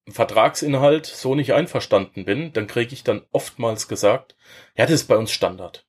[0.09, 4.37] Vertragsinhalt so nicht einverstanden bin, dann kriege ich dann oftmals gesagt,
[4.77, 5.87] ja, das ist bei uns Standard.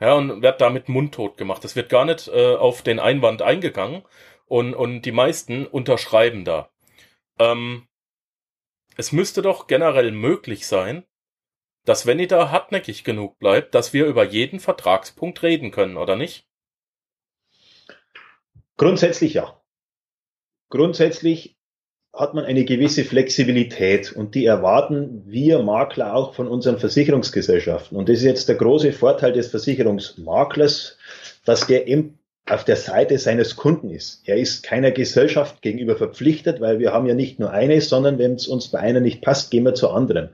[0.00, 1.64] Ja, und wird damit mundtot gemacht.
[1.64, 4.02] Es wird gar nicht äh, auf den Einwand eingegangen
[4.46, 6.70] und, und die meisten unterschreiben da.
[7.38, 7.88] Ähm,
[8.96, 11.04] es müsste doch generell möglich sein,
[11.84, 16.16] dass wenn ihr da hartnäckig genug bleibt, dass wir über jeden Vertragspunkt reden können, oder
[16.16, 16.46] nicht?
[18.76, 19.55] Grundsätzlich ja.
[20.68, 21.56] Grundsätzlich
[22.12, 27.96] hat man eine gewisse Flexibilität und die erwarten wir Makler auch von unseren Versicherungsgesellschaften.
[27.96, 30.96] Und das ist jetzt der große Vorteil des Versicherungsmaklers,
[31.44, 34.22] dass der eben auf der Seite seines Kunden ist.
[34.24, 38.34] Er ist keiner Gesellschaft gegenüber verpflichtet, weil wir haben ja nicht nur eine, sondern wenn
[38.34, 40.30] es uns bei einer nicht passt, gehen wir zur anderen.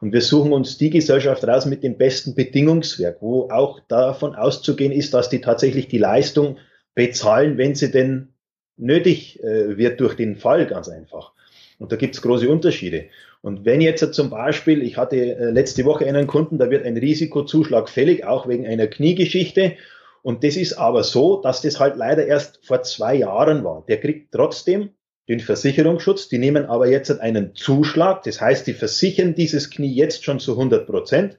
[0.00, 4.92] Und wir suchen uns die Gesellschaft raus mit dem besten Bedingungswerk, wo auch davon auszugehen
[4.92, 6.58] ist, dass die tatsächlich die Leistung
[6.94, 8.31] bezahlen, wenn sie denn
[8.76, 11.32] nötig äh, wird durch den Fall ganz einfach.
[11.78, 13.06] Und da gibt es große Unterschiede.
[13.40, 16.96] Und wenn jetzt zum Beispiel, ich hatte äh, letzte Woche einen Kunden, da wird ein
[16.96, 19.76] Risikozuschlag fällig, auch wegen einer Kniegeschichte.
[20.22, 23.84] Und das ist aber so, dass das halt leider erst vor zwei Jahren war.
[23.88, 24.90] Der kriegt trotzdem
[25.28, 30.24] den Versicherungsschutz, die nehmen aber jetzt einen Zuschlag, das heißt, die versichern dieses Knie jetzt
[30.24, 31.38] schon zu 100 Prozent.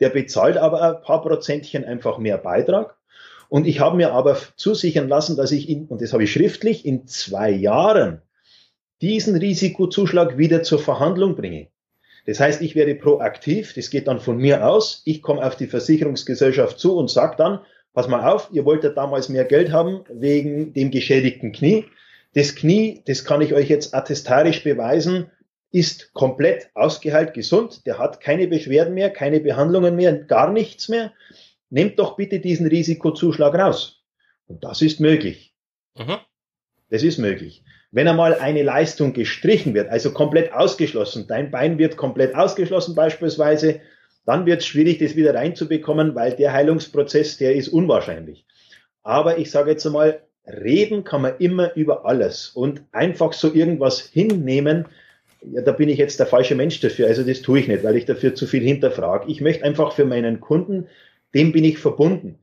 [0.00, 2.96] Der bezahlt aber ein paar Prozentchen einfach mehr Beitrag
[3.54, 6.84] und ich habe mir aber zusichern lassen, dass ich in, und das habe ich schriftlich,
[6.84, 8.20] in zwei Jahren
[9.00, 11.68] diesen Risikozuschlag wieder zur Verhandlung bringe.
[12.26, 15.68] Das heißt, ich werde proaktiv, das geht dann von mir aus, ich komme auf die
[15.68, 17.60] Versicherungsgesellschaft zu und sage dann,
[17.92, 21.84] pass mal auf, ihr wolltet damals mehr Geld haben wegen dem geschädigten Knie.
[22.34, 25.30] Das Knie, das kann ich euch jetzt attestarisch beweisen,
[25.70, 31.12] ist komplett ausgeheilt, gesund, der hat keine Beschwerden mehr, keine Behandlungen mehr, gar nichts mehr
[31.74, 34.04] nehmt doch bitte diesen Risikozuschlag raus.
[34.46, 35.54] Und das ist möglich.
[35.98, 36.18] Mhm.
[36.88, 37.64] Das ist möglich.
[37.90, 43.80] Wenn einmal eine Leistung gestrichen wird, also komplett ausgeschlossen, dein Bein wird komplett ausgeschlossen beispielsweise,
[44.24, 48.46] dann wird es schwierig, das wieder reinzubekommen, weil der Heilungsprozess, der ist unwahrscheinlich.
[49.02, 54.00] Aber ich sage jetzt einmal, reden kann man immer über alles und einfach so irgendwas
[54.00, 54.86] hinnehmen,
[55.42, 57.08] ja, da bin ich jetzt der falsche Mensch dafür.
[57.08, 59.30] Also das tue ich nicht, weil ich dafür zu viel hinterfrage.
[59.30, 60.86] Ich möchte einfach für meinen Kunden
[61.34, 62.38] dem bin ich verbunden.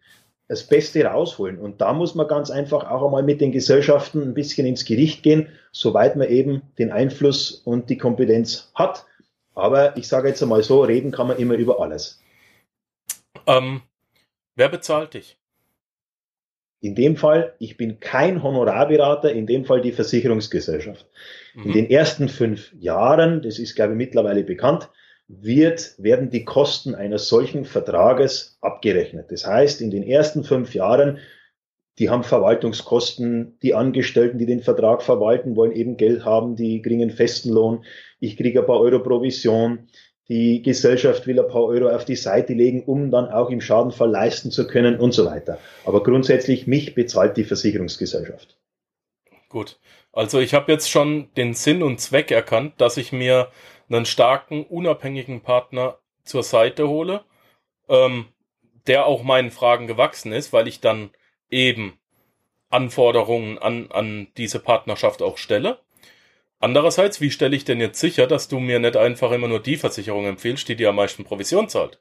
[0.47, 1.57] Das Beste rausholen.
[1.57, 5.23] Und da muss man ganz einfach auch einmal mit den Gesellschaften ein bisschen ins Gericht
[5.23, 9.05] gehen, soweit man eben den Einfluss und die Kompetenz hat.
[9.55, 12.21] Aber ich sage jetzt einmal so, reden kann man immer über alles.
[13.47, 13.81] Ähm,
[14.55, 15.37] wer bezahlt dich?
[16.81, 21.05] In dem Fall, ich bin kein Honorarberater, in dem Fall die Versicherungsgesellschaft.
[21.53, 21.63] Mhm.
[21.63, 24.89] In den ersten fünf Jahren, das ist, glaube ich, mittlerweile bekannt,
[25.39, 29.31] wird, werden die Kosten eines solchen Vertrages abgerechnet.
[29.31, 31.19] Das heißt, in den ersten fünf Jahren,
[31.99, 37.09] die haben Verwaltungskosten, die Angestellten, die den Vertrag verwalten, wollen eben Geld haben, die kriegen
[37.11, 37.85] festen Lohn,
[38.19, 39.87] ich kriege ein paar Euro Provision,
[40.27, 44.09] die Gesellschaft will ein paar Euro auf die Seite legen, um dann auch im Schadenfall
[44.09, 45.59] leisten zu können und so weiter.
[45.85, 48.57] Aber grundsätzlich mich bezahlt die Versicherungsgesellschaft.
[49.49, 49.77] Gut.
[50.13, 53.49] Also ich habe jetzt schon den Sinn und Zweck erkannt, dass ich mir
[53.89, 57.23] einen starken, unabhängigen Partner zur Seite hole,
[57.89, 58.25] ähm,
[58.87, 61.11] der auch meinen Fragen gewachsen ist, weil ich dann
[61.49, 61.97] eben
[62.69, 65.79] Anforderungen an, an diese Partnerschaft auch stelle.
[66.59, 69.77] Andererseits, wie stelle ich denn jetzt sicher, dass du mir nicht einfach immer nur die
[69.77, 71.99] Versicherung empfiehlst, die dir am meisten Provision zahlt?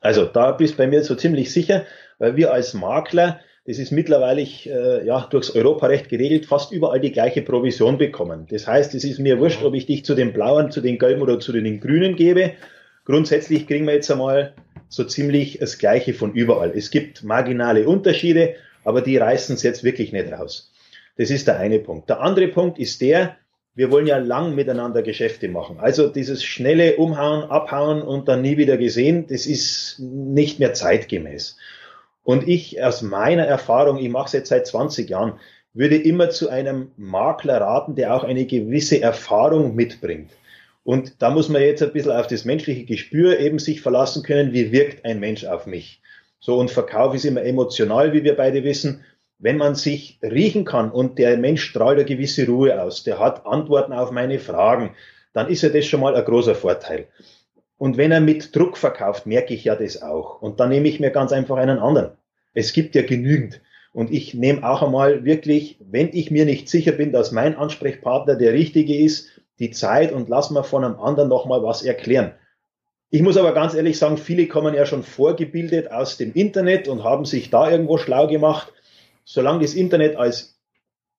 [0.00, 1.84] Also da bist bei mir so ziemlich sicher,
[2.18, 7.12] weil wir als Makler, das ist mittlerweile äh, ja durchs Europarecht geregelt, fast überall die
[7.12, 8.48] gleiche Provision bekommen.
[8.50, 11.22] Das heißt, es ist mir wurscht, ob ich dich zu den Blauen, zu den Gelben
[11.22, 12.54] oder zu den Grünen gebe.
[13.04, 14.54] Grundsätzlich kriegen wir jetzt einmal
[14.88, 16.72] so ziemlich das Gleiche von überall.
[16.74, 20.72] Es gibt marginale Unterschiede, aber die reißen es jetzt wirklich nicht raus.
[21.16, 22.10] Das ist der eine Punkt.
[22.10, 23.36] Der andere Punkt ist der,
[23.76, 25.78] wir wollen ja lang miteinander Geschäfte machen.
[25.78, 31.56] Also dieses schnelle Umhauen, Abhauen und dann nie wieder gesehen, das ist nicht mehr zeitgemäß.
[32.22, 35.38] Und ich aus meiner Erfahrung, ich mache es jetzt seit 20 Jahren,
[35.72, 40.30] würde immer zu einem Makler raten, der auch eine gewisse Erfahrung mitbringt.
[40.82, 44.52] Und da muss man jetzt ein bisschen auf das menschliche Gespür eben sich verlassen können,
[44.52, 46.00] wie wirkt ein Mensch auf mich.
[46.40, 49.04] So, und Verkauf ist immer emotional, wie wir beide wissen.
[49.38, 53.46] Wenn man sich riechen kann und der Mensch strahlt eine gewisse Ruhe aus, der hat
[53.46, 54.94] Antworten auf meine Fragen,
[55.32, 57.08] dann ist ja das schon mal ein großer Vorteil.
[57.80, 60.42] Und wenn er mit Druck verkauft, merke ich ja das auch.
[60.42, 62.12] Und dann nehme ich mir ganz einfach einen anderen.
[62.52, 63.60] Es gibt ja genügend.
[63.92, 68.36] Und ich nehme auch einmal wirklich, wenn ich mir nicht sicher bin, dass mein Ansprechpartner
[68.36, 72.32] der richtige ist, die Zeit und lass mal von einem anderen nochmal was erklären.
[73.08, 77.02] Ich muss aber ganz ehrlich sagen, viele kommen ja schon vorgebildet aus dem Internet und
[77.02, 78.72] haben sich da irgendwo schlau gemacht
[79.30, 80.58] solange das Internet als,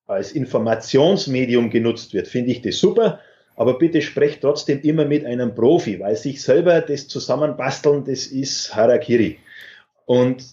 [0.05, 3.19] als Informationsmedium genutzt wird, finde ich das super.
[3.61, 8.75] Aber bitte sprecht trotzdem immer mit einem Profi, weil sich selber das zusammenbasteln, das ist
[8.75, 9.37] Harakiri.
[10.07, 10.43] Und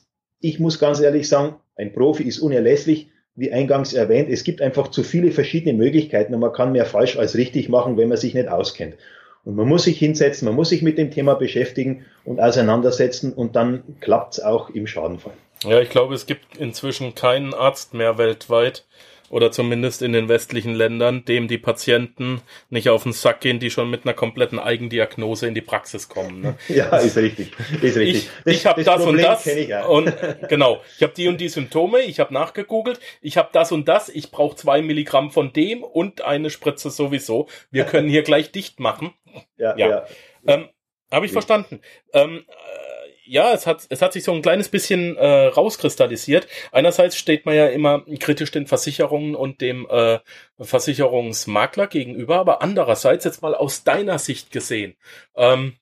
[0.40, 3.09] ich muss ganz ehrlich sagen, ein Profi ist unerlässlich.
[3.35, 7.16] Wie eingangs erwähnt, es gibt einfach zu viele verschiedene Möglichkeiten und man kann mehr falsch
[7.16, 8.97] als richtig machen, wenn man sich nicht auskennt.
[9.42, 13.57] Und man muss sich hinsetzen, man muss sich mit dem Thema beschäftigen und auseinandersetzen und
[13.57, 15.33] dann klappt es auch im Schadenfall.
[15.64, 18.85] Ja, ich glaube, es gibt inzwischen keinen Arzt mehr weltweit
[19.31, 23.71] oder zumindest in den westlichen Ländern, dem die Patienten nicht auf den Sack gehen, die
[23.71, 26.41] schon mit einer kompletten Eigendiagnose in die Praxis kommen.
[26.41, 26.55] Ne?
[26.69, 27.53] Ja, ist richtig.
[27.83, 28.29] Ist richtig.
[28.45, 29.87] Ich, ich habe das, das und das ich ja.
[29.87, 30.12] und
[30.49, 34.09] genau, ich habe die und die Symptome, ich habe nachgegoogelt, ich habe das und das,
[34.09, 37.49] ich brauche zwei Milligramm von dem und eine Spritze sowieso.
[37.71, 39.12] Wir können hier gleich dicht machen.
[39.57, 39.88] Ja, ja.
[39.88, 40.07] ja.
[40.47, 40.69] Ähm,
[41.11, 41.81] habe ich verstanden.
[42.12, 42.45] Ähm,
[43.29, 46.49] ja, es hat, es hat sich so ein kleines bisschen äh, rauskristallisiert.
[46.73, 50.19] Einerseits steht man ja immer kritisch den Versicherungen und dem äh,
[50.59, 54.97] Versicherungsmakler gegenüber, aber andererseits jetzt mal aus deiner Sicht gesehen.
[55.37, 55.75] Ähm,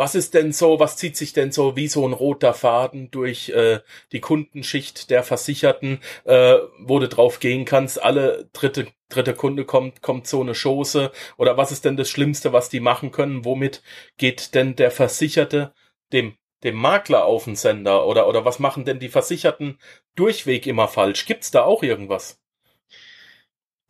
[0.00, 3.50] was ist denn so, was zieht sich denn so wie so ein roter Faden durch
[3.50, 3.80] äh,
[4.12, 10.00] die Kundenschicht der Versicherten, äh, wo du drauf gehen kannst, alle dritte, dritte Kunde kommt,
[10.00, 13.44] kommt so eine Chose oder was ist denn das Schlimmste, was die machen können?
[13.44, 13.82] Womit
[14.16, 15.74] geht denn der Versicherte
[16.14, 16.34] dem,
[16.64, 19.78] dem Makler auf den Sender oder, oder was machen denn die Versicherten
[20.14, 21.26] durchweg immer falsch?
[21.26, 22.40] Gibt's da auch irgendwas?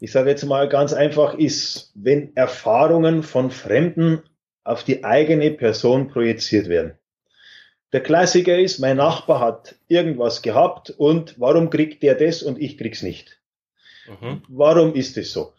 [0.01, 4.25] Ich sage jetzt mal ganz einfach, ist, wenn Erfahrungen von Fremden
[4.65, 6.95] auf die eigene Person projiziert werden.
[7.93, 12.79] Der Klassiker ist, mein Nachbar hat irgendwas gehabt und warum kriegt der das und ich
[12.79, 13.41] krieg's nicht?
[14.09, 14.43] Mhm.
[14.49, 15.53] Warum ist es so?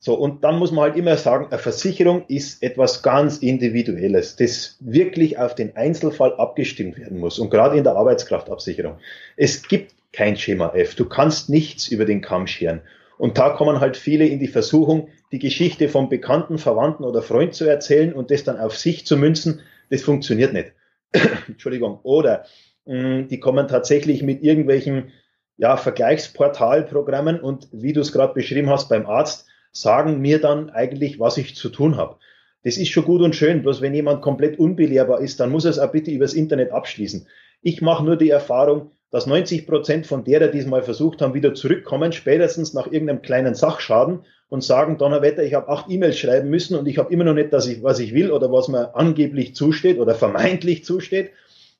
[0.00, 4.76] So, und dann muss man halt immer sagen, eine Versicherung ist etwas ganz Individuelles, das
[4.80, 7.38] wirklich auf den Einzelfall abgestimmt werden muss.
[7.38, 8.98] Und gerade in der Arbeitskraftabsicherung.
[9.36, 10.94] Es gibt kein Schema F.
[10.94, 12.82] Du kannst nichts über den Kamm scheren.
[13.18, 17.54] Und da kommen halt viele in die Versuchung, die Geschichte vom Bekannten, Verwandten oder Freund
[17.54, 19.60] zu erzählen und das dann auf sich zu münzen.
[19.90, 20.72] Das funktioniert nicht.
[21.48, 22.00] Entschuldigung.
[22.02, 22.44] Oder
[22.86, 25.12] mh, mm, die kommen tatsächlich mit irgendwelchen
[25.56, 31.20] ja, Vergleichsportalprogrammen und wie du es gerade beschrieben hast beim Arzt, sagen mir dann eigentlich,
[31.20, 32.16] was ich zu tun habe.
[32.64, 35.72] Das ist schon gut und schön, bloß wenn jemand komplett unbelehrbar ist, dann muss er
[35.72, 37.26] es auch bitte übers Internet abschließen.
[37.60, 41.34] Ich mache nur die Erfahrung, dass 90 Prozent von derer, die es mal versucht haben,
[41.34, 46.48] wieder zurückkommen, spätestens nach irgendeinem kleinen Sachschaden und sagen, Donnerwetter, ich habe acht E-Mails schreiben
[46.48, 48.94] müssen und ich habe immer noch nicht, dass ich, was ich will oder was mir
[48.96, 51.30] angeblich zusteht oder vermeintlich zusteht.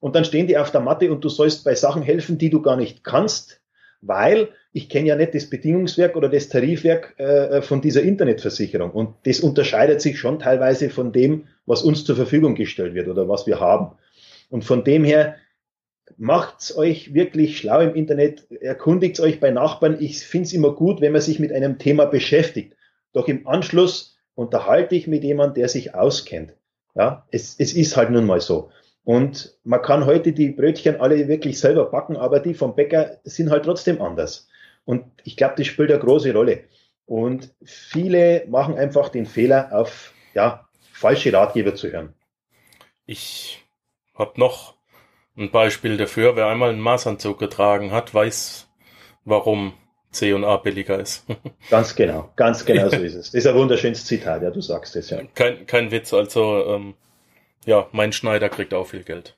[0.01, 2.63] Und dann stehen die auf der Matte und du sollst bei Sachen helfen, die du
[2.63, 3.61] gar nicht kannst,
[4.01, 8.91] weil ich kenne ja nicht das Bedingungswerk oder das Tarifwerk äh, von dieser Internetversicherung.
[8.91, 13.29] Und das unterscheidet sich schon teilweise von dem, was uns zur Verfügung gestellt wird oder
[13.29, 13.97] was wir haben.
[14.51, 15.37] Und von dem her
[16.17, 19.99] macht's euch wirklich schlau im Internet, erkundigt euch bei Nachbarn.
[20.01, 22.75] Ich finde es immer gut, wenn man sich mit einem Thema beschäftigt.
[23.13, 26.55] Doch im Anschluss unterhalte ich mit jemandem, der sich auskennt.
[26.95, 28.71] Ja, es, es ist halt nun mal so.
[29.05, 33.51] Und man kann heute die Brötchen alle wirklich selber backen, aber die vom Bäcker sind
[33.51, 34.49] halt trotzdem anders.
[34.85, 36.65] Und ich glaube, das spielt eine große Rolle.
[37.07, 42.15] Und viele machen einfach den Fehler, auf ja, falsche Ratgeber zu hören.
[43.07, 43.65] Ich
[44.15, 44.75] habe noch
[45.39, 48.69] ein Beispiel dafür, wer einmal einen Maßanzug getragen hat, weiß,
[49.25, 49.73] warum
[50.11, 51.25] C und A billiger ist.
[51.71, 53.27] ganz genau, ganz genau so ist es.
[53.27, 55.21] Das ist ein wunderschönes Zitat, ja, du sagst es ja.
[55.35, 56.95] Kein, kein Witz, also ähm,
[57.65, 59.37] ja, mein Schneider kriegt auch viel Geld.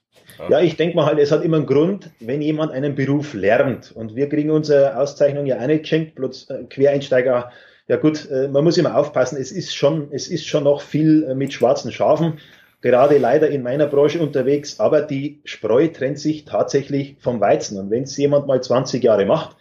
[0.49, 3.93] Ja, ich denke mal halt, es hat immer einen Grund, wenn jemand einen Beruf lernt.
[3.93, 7.51] Und wir kriegen unsere Auszeichnung ja auch nicht geschenkt, bloß äh, Quereinsteiger.
[7.89, 11.25] Ja gut, äh, man muss immer aufpassen, es ist schon, es ist schon noch viel
[11.25, 12.39] äh, mit schwarzen Schafen,
[12.81, 17.79] gerade leider in meiner Branche unterwegs, aber die Spreu trennt sich tatsächlich vom Weizen.
[17.79, 19.57] Und wenn es jemand mal 20 Jahre macht,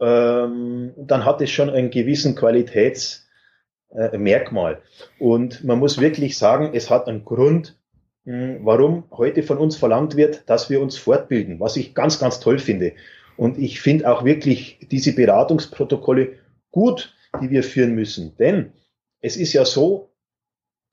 [0.00, 4.82] ähm, dann hat es schon einen gewissen Qualitätsmerkmal.
[5.18, 7.78] Und man muss wirklich sagen, es hat einen Grund,
[8.24, 12.40] hm, warum heute von uns verlangt wird, dass wir uns fortbilden, was ich ganz, ganz
[12.40, 12.94] toll finde.
[13.36, 16.34] Und ich finde auch wirklich diese Beratungsprotokolle
[16.70, 18.36] gut, die wir führen müssen.
[18.36, 18.72] Denn
[19.20, 20.10] es ist ja so,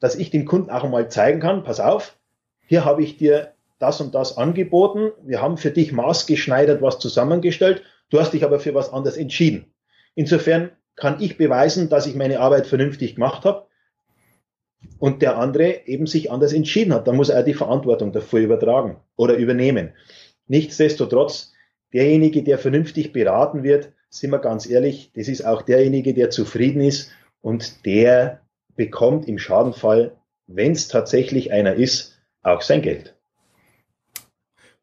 [0.01, 2.17] dass ich dem Kunden auch einmal zeigen kann, pass auf,
[2.65, 7.83] hier habe ich dir das und das angeboten, wir haben für dich maßgeschneidert was zusammengestellt,
[8.09, 9.73] du hast dich aber für was anderes entschieden.
[10.15, 13.67] Insofern kann ich beweisen, dass ich meine Arbeit vernünftig gemacht habe
[14.99, 17.07] und der andere eben sich anders entschieden hat.
[17.07, 19.93] Da muss er die Verantwortung dafür übertragen oder übernehmen.
[20.47, 21.53] Nichtsdestotrotz,
[21.93, 26.81] derjenige, der vernünftig beraten wird, sind wir ganz ehrlich, das ist auch derjenige, der zufrieden
[26.81, 27.11] ist
[27.41, 28.41] und der
[28.75, 33.15] bekommt im Schadenfall, wenn es tatsächlich einer ist, auch sein Geld.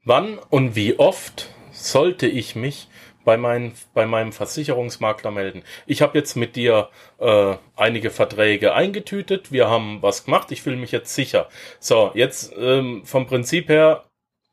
[0.05, 2.89] Wann und wie oft sollte ich mich
[3.29, 5.63] bei, mein, bei meinem Versicherungsmakler melden.
[5.87, 10.77] Ich habe jetzt mit dir äh, einige Verträge eingetütet, wir haben was gemacht, ich fühle
[10.77, 11.49] mich jetzt sicher.
[11.79, 14.08] So, jetzt ähm, vom Prinzip her,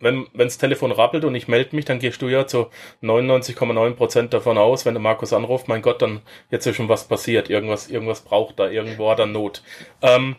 [0.06, 2.68] wenn wenns Telefon rappelt und ich melde mich, dann gehst du ja zu
[3.02, 7.08] 99,9 Prozent davon aus, wenn der Markus anruft, mein Gott, dann jetzt ist schon was
[7.08, 9.64] passiert, irgendwas, irgendwas braucht da, irgendwo hat er Not.
[10.04, 10.36] Ähm,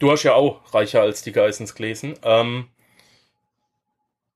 [0.00, 2.14] du hast ja auch reicher als die Geissens gelesen.
[2.24, 2.68] Ähm,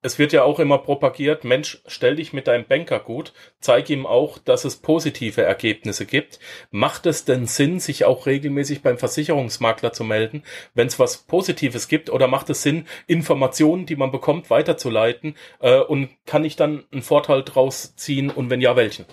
[0.04, 4.04] es wird ja auch immer propagiert, Mensch, stell dich mit deinem Banker gut, zeig ihm
[4.04, 6.38] auch, dass es positive Ergebnisse gibt.
[6.70, 10.42] Macht es denn Sinn, sich auch regelmäßig beim Versicherungsmakler zu melden,
[10.74, 15.36] wenn es was Positives gibt, oder macht es Sinn, Informationen, die man bekommt, weiterzuleiten?
[15.60, 19.06] Äh, und kann ich dann einen Vorteil draus ziehen und wenn ja, welchen?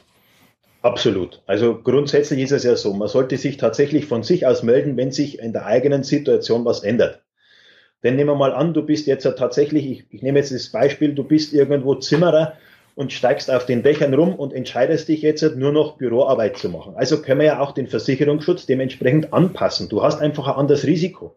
[0.81, 1.41] Absolut.
[1.45, 5.13] Also grundsätzlich ist es ja so, man sollte sich tatsächlich von sich aus melden, wenn
[5.13, 7.21] sich in der eigenen Situation was ändert.
[8.03, 11.13] Denn nehmen wir mal an, du bist jetzt tatsächlich, ich, ich nehme jetzt das Beispiel,
[11.13, 12.53] du bist irgendwo Zimmerer
[12.95, 16.93] und steigst auf den Dächern rum und entscheidest dich jetzt nur noch Büroarbeit zu machen.
[16.95, 19.87] Also können wir ja auch den Versicherungsschutz dementsprechend anpassen.
[19.87, 21.35] Du hast einfach ein anderes Risiko.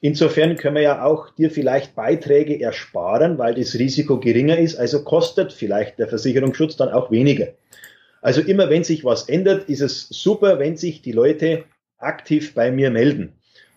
[0.00, 5.02] Insofern können wir ja auch dir vielleicht Beiträge ersparen, weil das Risiko geringer ist, also
[5.02, 7.48] kostet vielleicht der Versicherungsschutz dann auch weniger.
[8.20, 11.64] Also immer wenn sich was ändert, ist es super, wenn sich die Leute
[11.98, 13.32] aktiv bei mir melden.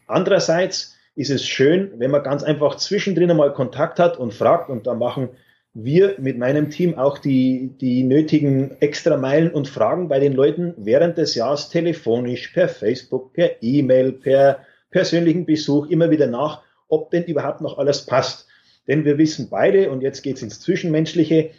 [0.08, 4.88] Andererseits ist es schön, wenn man ganz einfach zwischendrin einmal Kontakt hat und fragt und
[4.88, 5.30] da machen
[5.74, 10.74] wir mit meinem Team auch die, die nötigen extra Meilen und fragen bei den Leuten
[10.78, 17.10] während des Jahres telefonisch, per Facebook, per E-Mail, per persönlichen Besuch immer wieder nach, ob
[17.12, 18.48] denn überhaupt noch alles passt.
[18.88, 21.52] Denn wir wissen beide, und jetzt geht's ins Zwischenmenschliche,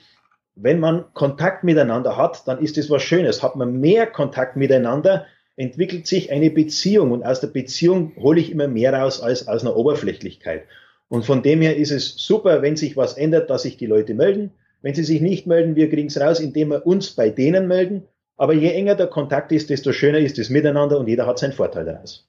[0.55, 3.43] wenn man Kontakt miteinander hat, dann ist es was Schönes.
[3.43, 8.51] Hat man mehr Kontakt miteinander, entwickelt sich eine Beziehung und aus der Beziehung hole ich
[8.51, 10.65] immer mehr raus als aus einer Oberflächlichkeit.
[11.09, 14.15] Und von dem her ist es super, wenn sich was ändert, dass sich die Leute
[14.15, 14.51] melden.
[14.81, 18.05] Wenn sie sich nicht melden, wir kriegen es raus, indem wir uns bei denen melden.
[18.37, 21.53] Aber je enger der Kontakt ist, desto schöner ist das Miteinander und jeder hat seinen
[21.53, 22.29] Vorteil daraus.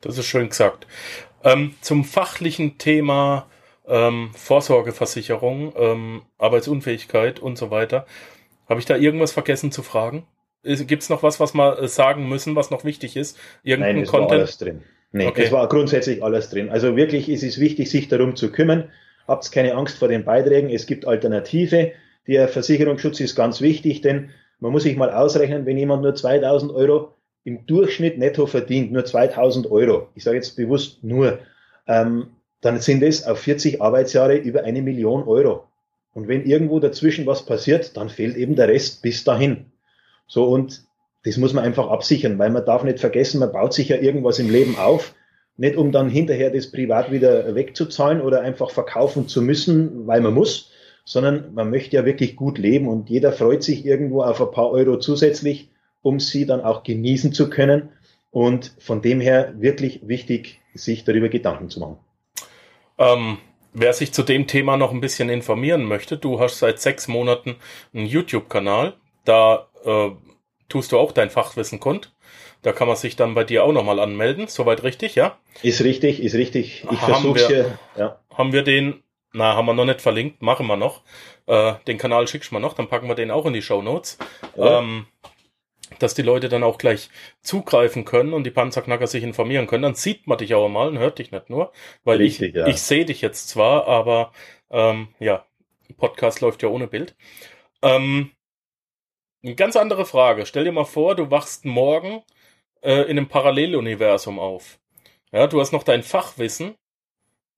[0.00, 0.86] Das ist schön gesagt.
[1.42, 3.48] Ähm, zum fachlichen Thema
[3.86, 8.06] ähm, Vorsorgeversicherung, ähm, Arbeitsunfähigkeit und so weiter.
[8.68, 10.26] Habe ich da irgendwas vergessen zu fragen?
[10.64, 13.38] Gibt es noch was, was wir äh, sagen müssen, was noch wichtig ist?
[13.62, 14.30] Irgendein Nein, es Content?
[14.30, 14.82] war alles drin.
[15.12, 15.44] Nee, okay.
[15.44, 16.70] es war grundsätzlich alles drin.
[16.70, 18.90] Also wirklich ist es wichtig, sich darum zu kümmern.
[19.28, 20.70] Habt keine Angst vor den Beiträgen.
[20.70, 21.92] Es gibt Alternative.
[22.26, 26.72] Der Versicherungsschutz ist ganz wichtig, denn man muss sich mal ausrechnen, wenn jemand nur 2000
[26.72, 31.38] Euro im Durchschnitt netto verdient, nur 2000 Euro, ich sage jetzt bewusst nur,
[31.86, 32.28] ähm,
[32.62, 35.64] dann sind es auf 40 Arbeitsjahre über eine Million Euro.
[36.14, 39.66] Und wenn irgendwo dazwischen was passiert, dann fehlt eben der Rest bis dahin.
[40.26, 40.84] So, und
[41.24, 44.38] das muss man einfach absichern, weil man darf nicht vergessen, man baut sich ja irgendwas
[44.38, 45.14] im Leben auf,
[45.56, 50.34] nicht um dann hinterher das privat wieder wegzuzahlen oder einfach verkaufen zu müssen, weil man
[50.34, 50.70] muss,
[51.04, 54.70] sondern man möchte ja wirklich gut leben und jeder freut sich irgendwo auf ein paar
[54.70, 55.70] Euro zusätzlich,
[56.02, 57.90] um sie dann auch genießen zu können.
[58.30, 61.98] Und von dem her wirklich wichtig, sich darüber Gedanken zu machen.
[62.98, 63.38] Ähm,
[63.72, 67.56] wer sich zu dem Thema noch ein bisschen informieren möchte, du hast seit sechs Monaten
[67.92, 68.94] einen YouTube-Kanal.
[69.24, 70.10] Da äh,
[70.68, 72.12] tust du auch dein Fachwissen kund.
[72.62, 74.46] Da kann man sich dann bei dir auch nochmal anmelden.
[74.48, 75.38] Soweit richtig, ja?
[75.62, 76.86] Ist richtig, ist richtig.
[76.90, 77.78] Ich versuche hier.
[77.96, 78.20] Ja.
[78.32, 79.02] Haben wir den,
[79.32, 81.02] na, haben wir noch nicht verlinkt, machen wir noch.
[81.46, 83.82] Äh, den Kanal schickst du mal noch, dann packen wir den auch in die Show
[83.82, 84.16] Notes.
[84.56, 84.78] Ja.
[84.78, 85.06] Ähm,
[85.98, 87.10] dass die Leute dann auch gleich
[87.42, 89.82] zugreifen können und die Panzerknacker sich informieren können.
[89.82, 91.72] Dann sieht man dich auch mal und hört dich nicht nur,
[92.04, 92.66] weil Richtig, ich, ja.
[92.66, 94.32] ich sehe dich jetzt zwar, aber
[94.70, 95.44] ähm, ja,
[95.96, 97.14] Podcast läuft ja ohne Bild.
[97.82, 98.30] Ähm,
[99.44, 100.46] eine ganz andere Frage.
[100.46, 102.22] Stell dir mal vor, du wachst morgen
[102.82, 104.78] äh, in einem Paralleluniversum auf.
[105.32, 106.76] Ja, du hast noch dein Fachwissen,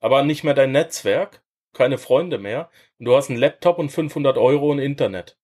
[0.00, 2.70] aber nicht mehr dein Netzwerk, keine Freunde mehr.
[2.98, 5.36] Und du hast einen Laptop und 500 Euro und Internet.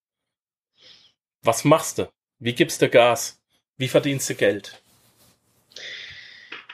[1.43, 2.09] Was machst du?
[2.39, 3.41] Wie gibst du Gas?
[3.77, 4.83] Wie verdienst du Geld?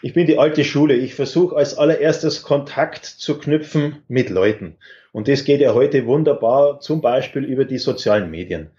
[0.00, 0.94] Ich bin die alte Schule.
[0.94, 4.78] Ich versuche als allererstes Kontakt zu knüpfen mit Leuten.
[5.12, 8.70] Und das geht ja heute wunderbar, zum Beispiel über die sozialen Medien.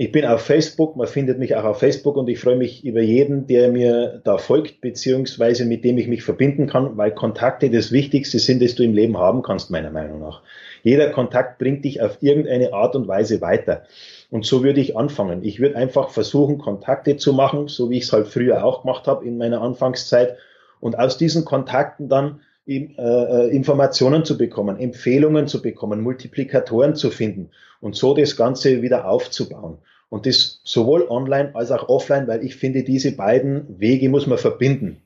[0.00, 3.00] Ich bin auf Facebook, man findet mich auch auf Facebook und ich freue mich über
[3.00, 7.90] jeden, der mir da folgt, beziehungsweise mit dem ich mich verbinden kann, weil Kontakte das
[7.90, 10.42] Wichtigste sind, das du im Leben haben kannst, meiner Meinung nach.
[10.84, 13.82] Jeder Kontakt bringt dich auf irgendeine Art und Weise weiter.
[14.30, 15.42] Und so würde ich anfangen.
[15.42, 19.08] Ich würde einfach versuchen, Kontakte zu machen, so wie ich es halt früher auch gemacht
[19.08, 20.36] habe in meiner Anfangszeit.
[20.78, 22.42] Und aus diesen Kontakten dann
[22.76, 27.50] Informationen zu bekommen, Empfehlungen zu bekommen, Multiplikatoren zu finden
[27.80, 29.78] und so das Ganze wieder aufzubauen.
[30.10, 34.38] Und das sowohl online als auch offline, weil ich finde, diese beiden Wege muss man
[34.38, 35.02] verbinden.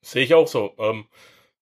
[0.00, 0.72] Sehe ich auch so.
[0.78, 1.04] Ähm,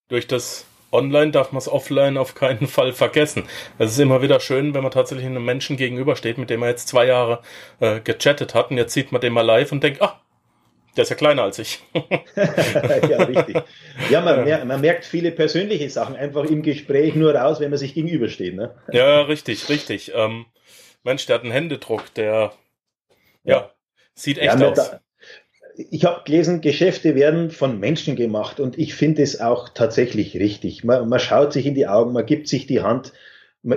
[0.09, 3.45] durch das online darf man es offline auf keinen Fall vergessen.
[3.79, 6.89] Es ist immer wieder schön, wenn man tatsächlich einem Menschen gegenübersteht, mit dem man jetzt
[6.89, 7.41] zwei Jahre
[7.81, 10.24] äh, gechattet hat und jetzt sieht man den mal live und denkt, ah,
[10.97, 11.81] der ist ja kleiner als ich.
[12.37, 13.57] ja, richtig.
[14.11, 17.79] Ja, man, mer man, merkt viele persönliche Sachen einfach im Gespräch nur raus, wenn man
[17.79, 18.55] sich gegenübersteht.
[18.55, 18.75] Ne?
[18.93, 20.13] Ja, richtig, richtig.
[20.15, 20.47] Ähm,
[21.03, 22.53] Mensch, der hat einen Händedruck, der
[23.45, 23.71] ja, ja
[24.15, 24.77] sieht echt ja, aus.
[24.77, 25.01] Da,
[25.77, 30.85] ich habe gelesen, Geschäfte werden von Menschen gemacht und ich finde es auch tatsächlich richtig.
[30.85, 33.13] Man, man, schaut sich in die Augen, man gibt sich die Hand.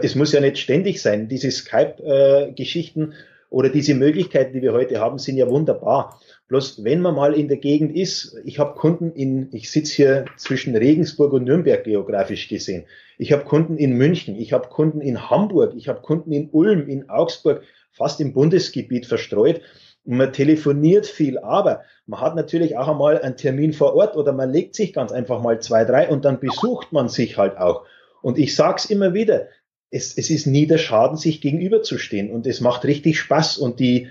[0.02, 1.28] Es muss ja nicht ständig sein.
[1.28, 3.14] Diese Skype-Geschichten
[3.50, 6.20] oder diese Möglichkeiten, die wir heute haben, sind ja wunderbar.
[6.48, 10.26] Bloß wenn man mal in der Gegend ist, ich habe Kunden in, ich sitze hier
[10.38, 12.86] zwischen Regensburg und Nürnberg geografisch gesehen.
[13.18, 16.88] Ich habe Kunden in München, ich habe Kunden in Hamburg, ich habe Kunden in Ulm,
[16.88, 19.62] in Augsburg, fast im Bundesgebiet verstreut
[20.08, 24.52] man telefoniert viel, aber man hat natürlich auch einmal einen Termin vor Ort oder man
[24.52, 27.84] legt sich ganz einfach mal zwei, drei und dann besucht man sich halt auch.
[28.22, 29.48] Und ich sag's immer wieder,
[29.90, 34.10] es, es ist nie der Schaden, sich gegenüberzustehen und es macht richtig Spaß und die,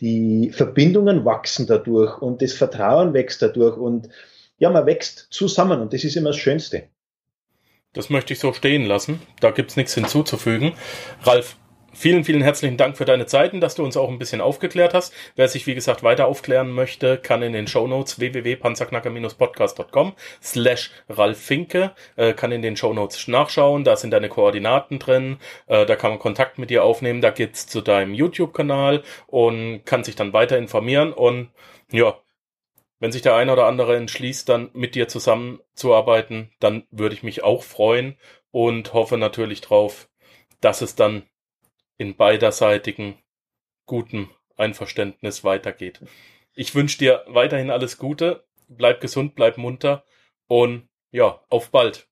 [0.00, 4.08] die Verbindungen wachsen dadurch und das Vertrauen wächst dadurch und
[4.58, 6.88] ja, man wächst zusammen und das ist immer das Schönste.
[7.92, 9.20] Das möchte ich so stehen lassen.
[9.40, 10.74] Da gibt's nichts hinzuzufügen.
[11.22, 11.56] Ralf,
[11.94, 15.12] Vielen, vielen herzlichen Dank für deine Zeiten, dass du uns auch ein bisschen aufgeklärt hast.
[15.36, 20.12] Wer sich, wie gesagt, weiter aufklären möchte, kann in den Shownotes www.panzerknacker-podcast.com
[20.42, 23.84] slash Ralf Finke, äh, kann in den Shownotes nachschauen.
[23.84, 25.38] Da sind deine Koordinaten drin.
[25.66, 27.22] Äh, da kann man Kontakt mit dir aufnehmen.
[27.22, 31.12] Da geht's zu deinem YouTube-Kanal und kann sich dann weiter informieren.
[31.14, 31.50] Und
[31.90, 32.18] ja,
[33.00, 37.42] wenn sich der eine oder andere entschließt, dann mit dir zusammenzuarbeiten, dann würde ich mich
[37.42, 38.18] auch freuen
[38.50, 40.08] und hoffe natürlich drauf,
[40.60, 41.22] dass es dann
[41.98, 43.18] in beiderseitigen
[43.86, 46.00] gutem Einverständnis weitergeht.
[46.54, 50.04] Ich wünsche dir weiterhin alles Gute, bleib gesund, bleib munter
[50.46, 52.06] und ja, auf bald.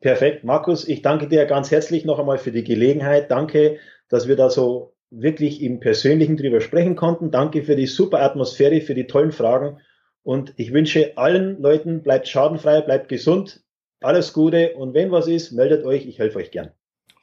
[0.00, 3.30] Perfekt, Markus, ich danke dir ganz herzlich noch einmal für die Gelegenheit.
[3.30, 7.30] Danke, dass wir da so wirklich im Persönlichen drüber sprechen konnten.
[7.30, 9.80] Danke für die super Atmosphäre, für die tollen Fragen.
[10.22, 13.62] Und ich wünsche allen Leuten, bleibt schadenfrei, bleibt gesund,
[14.00, 16.72] alles Gute und wenn was ist, meldet euch, ich helfe euch gern.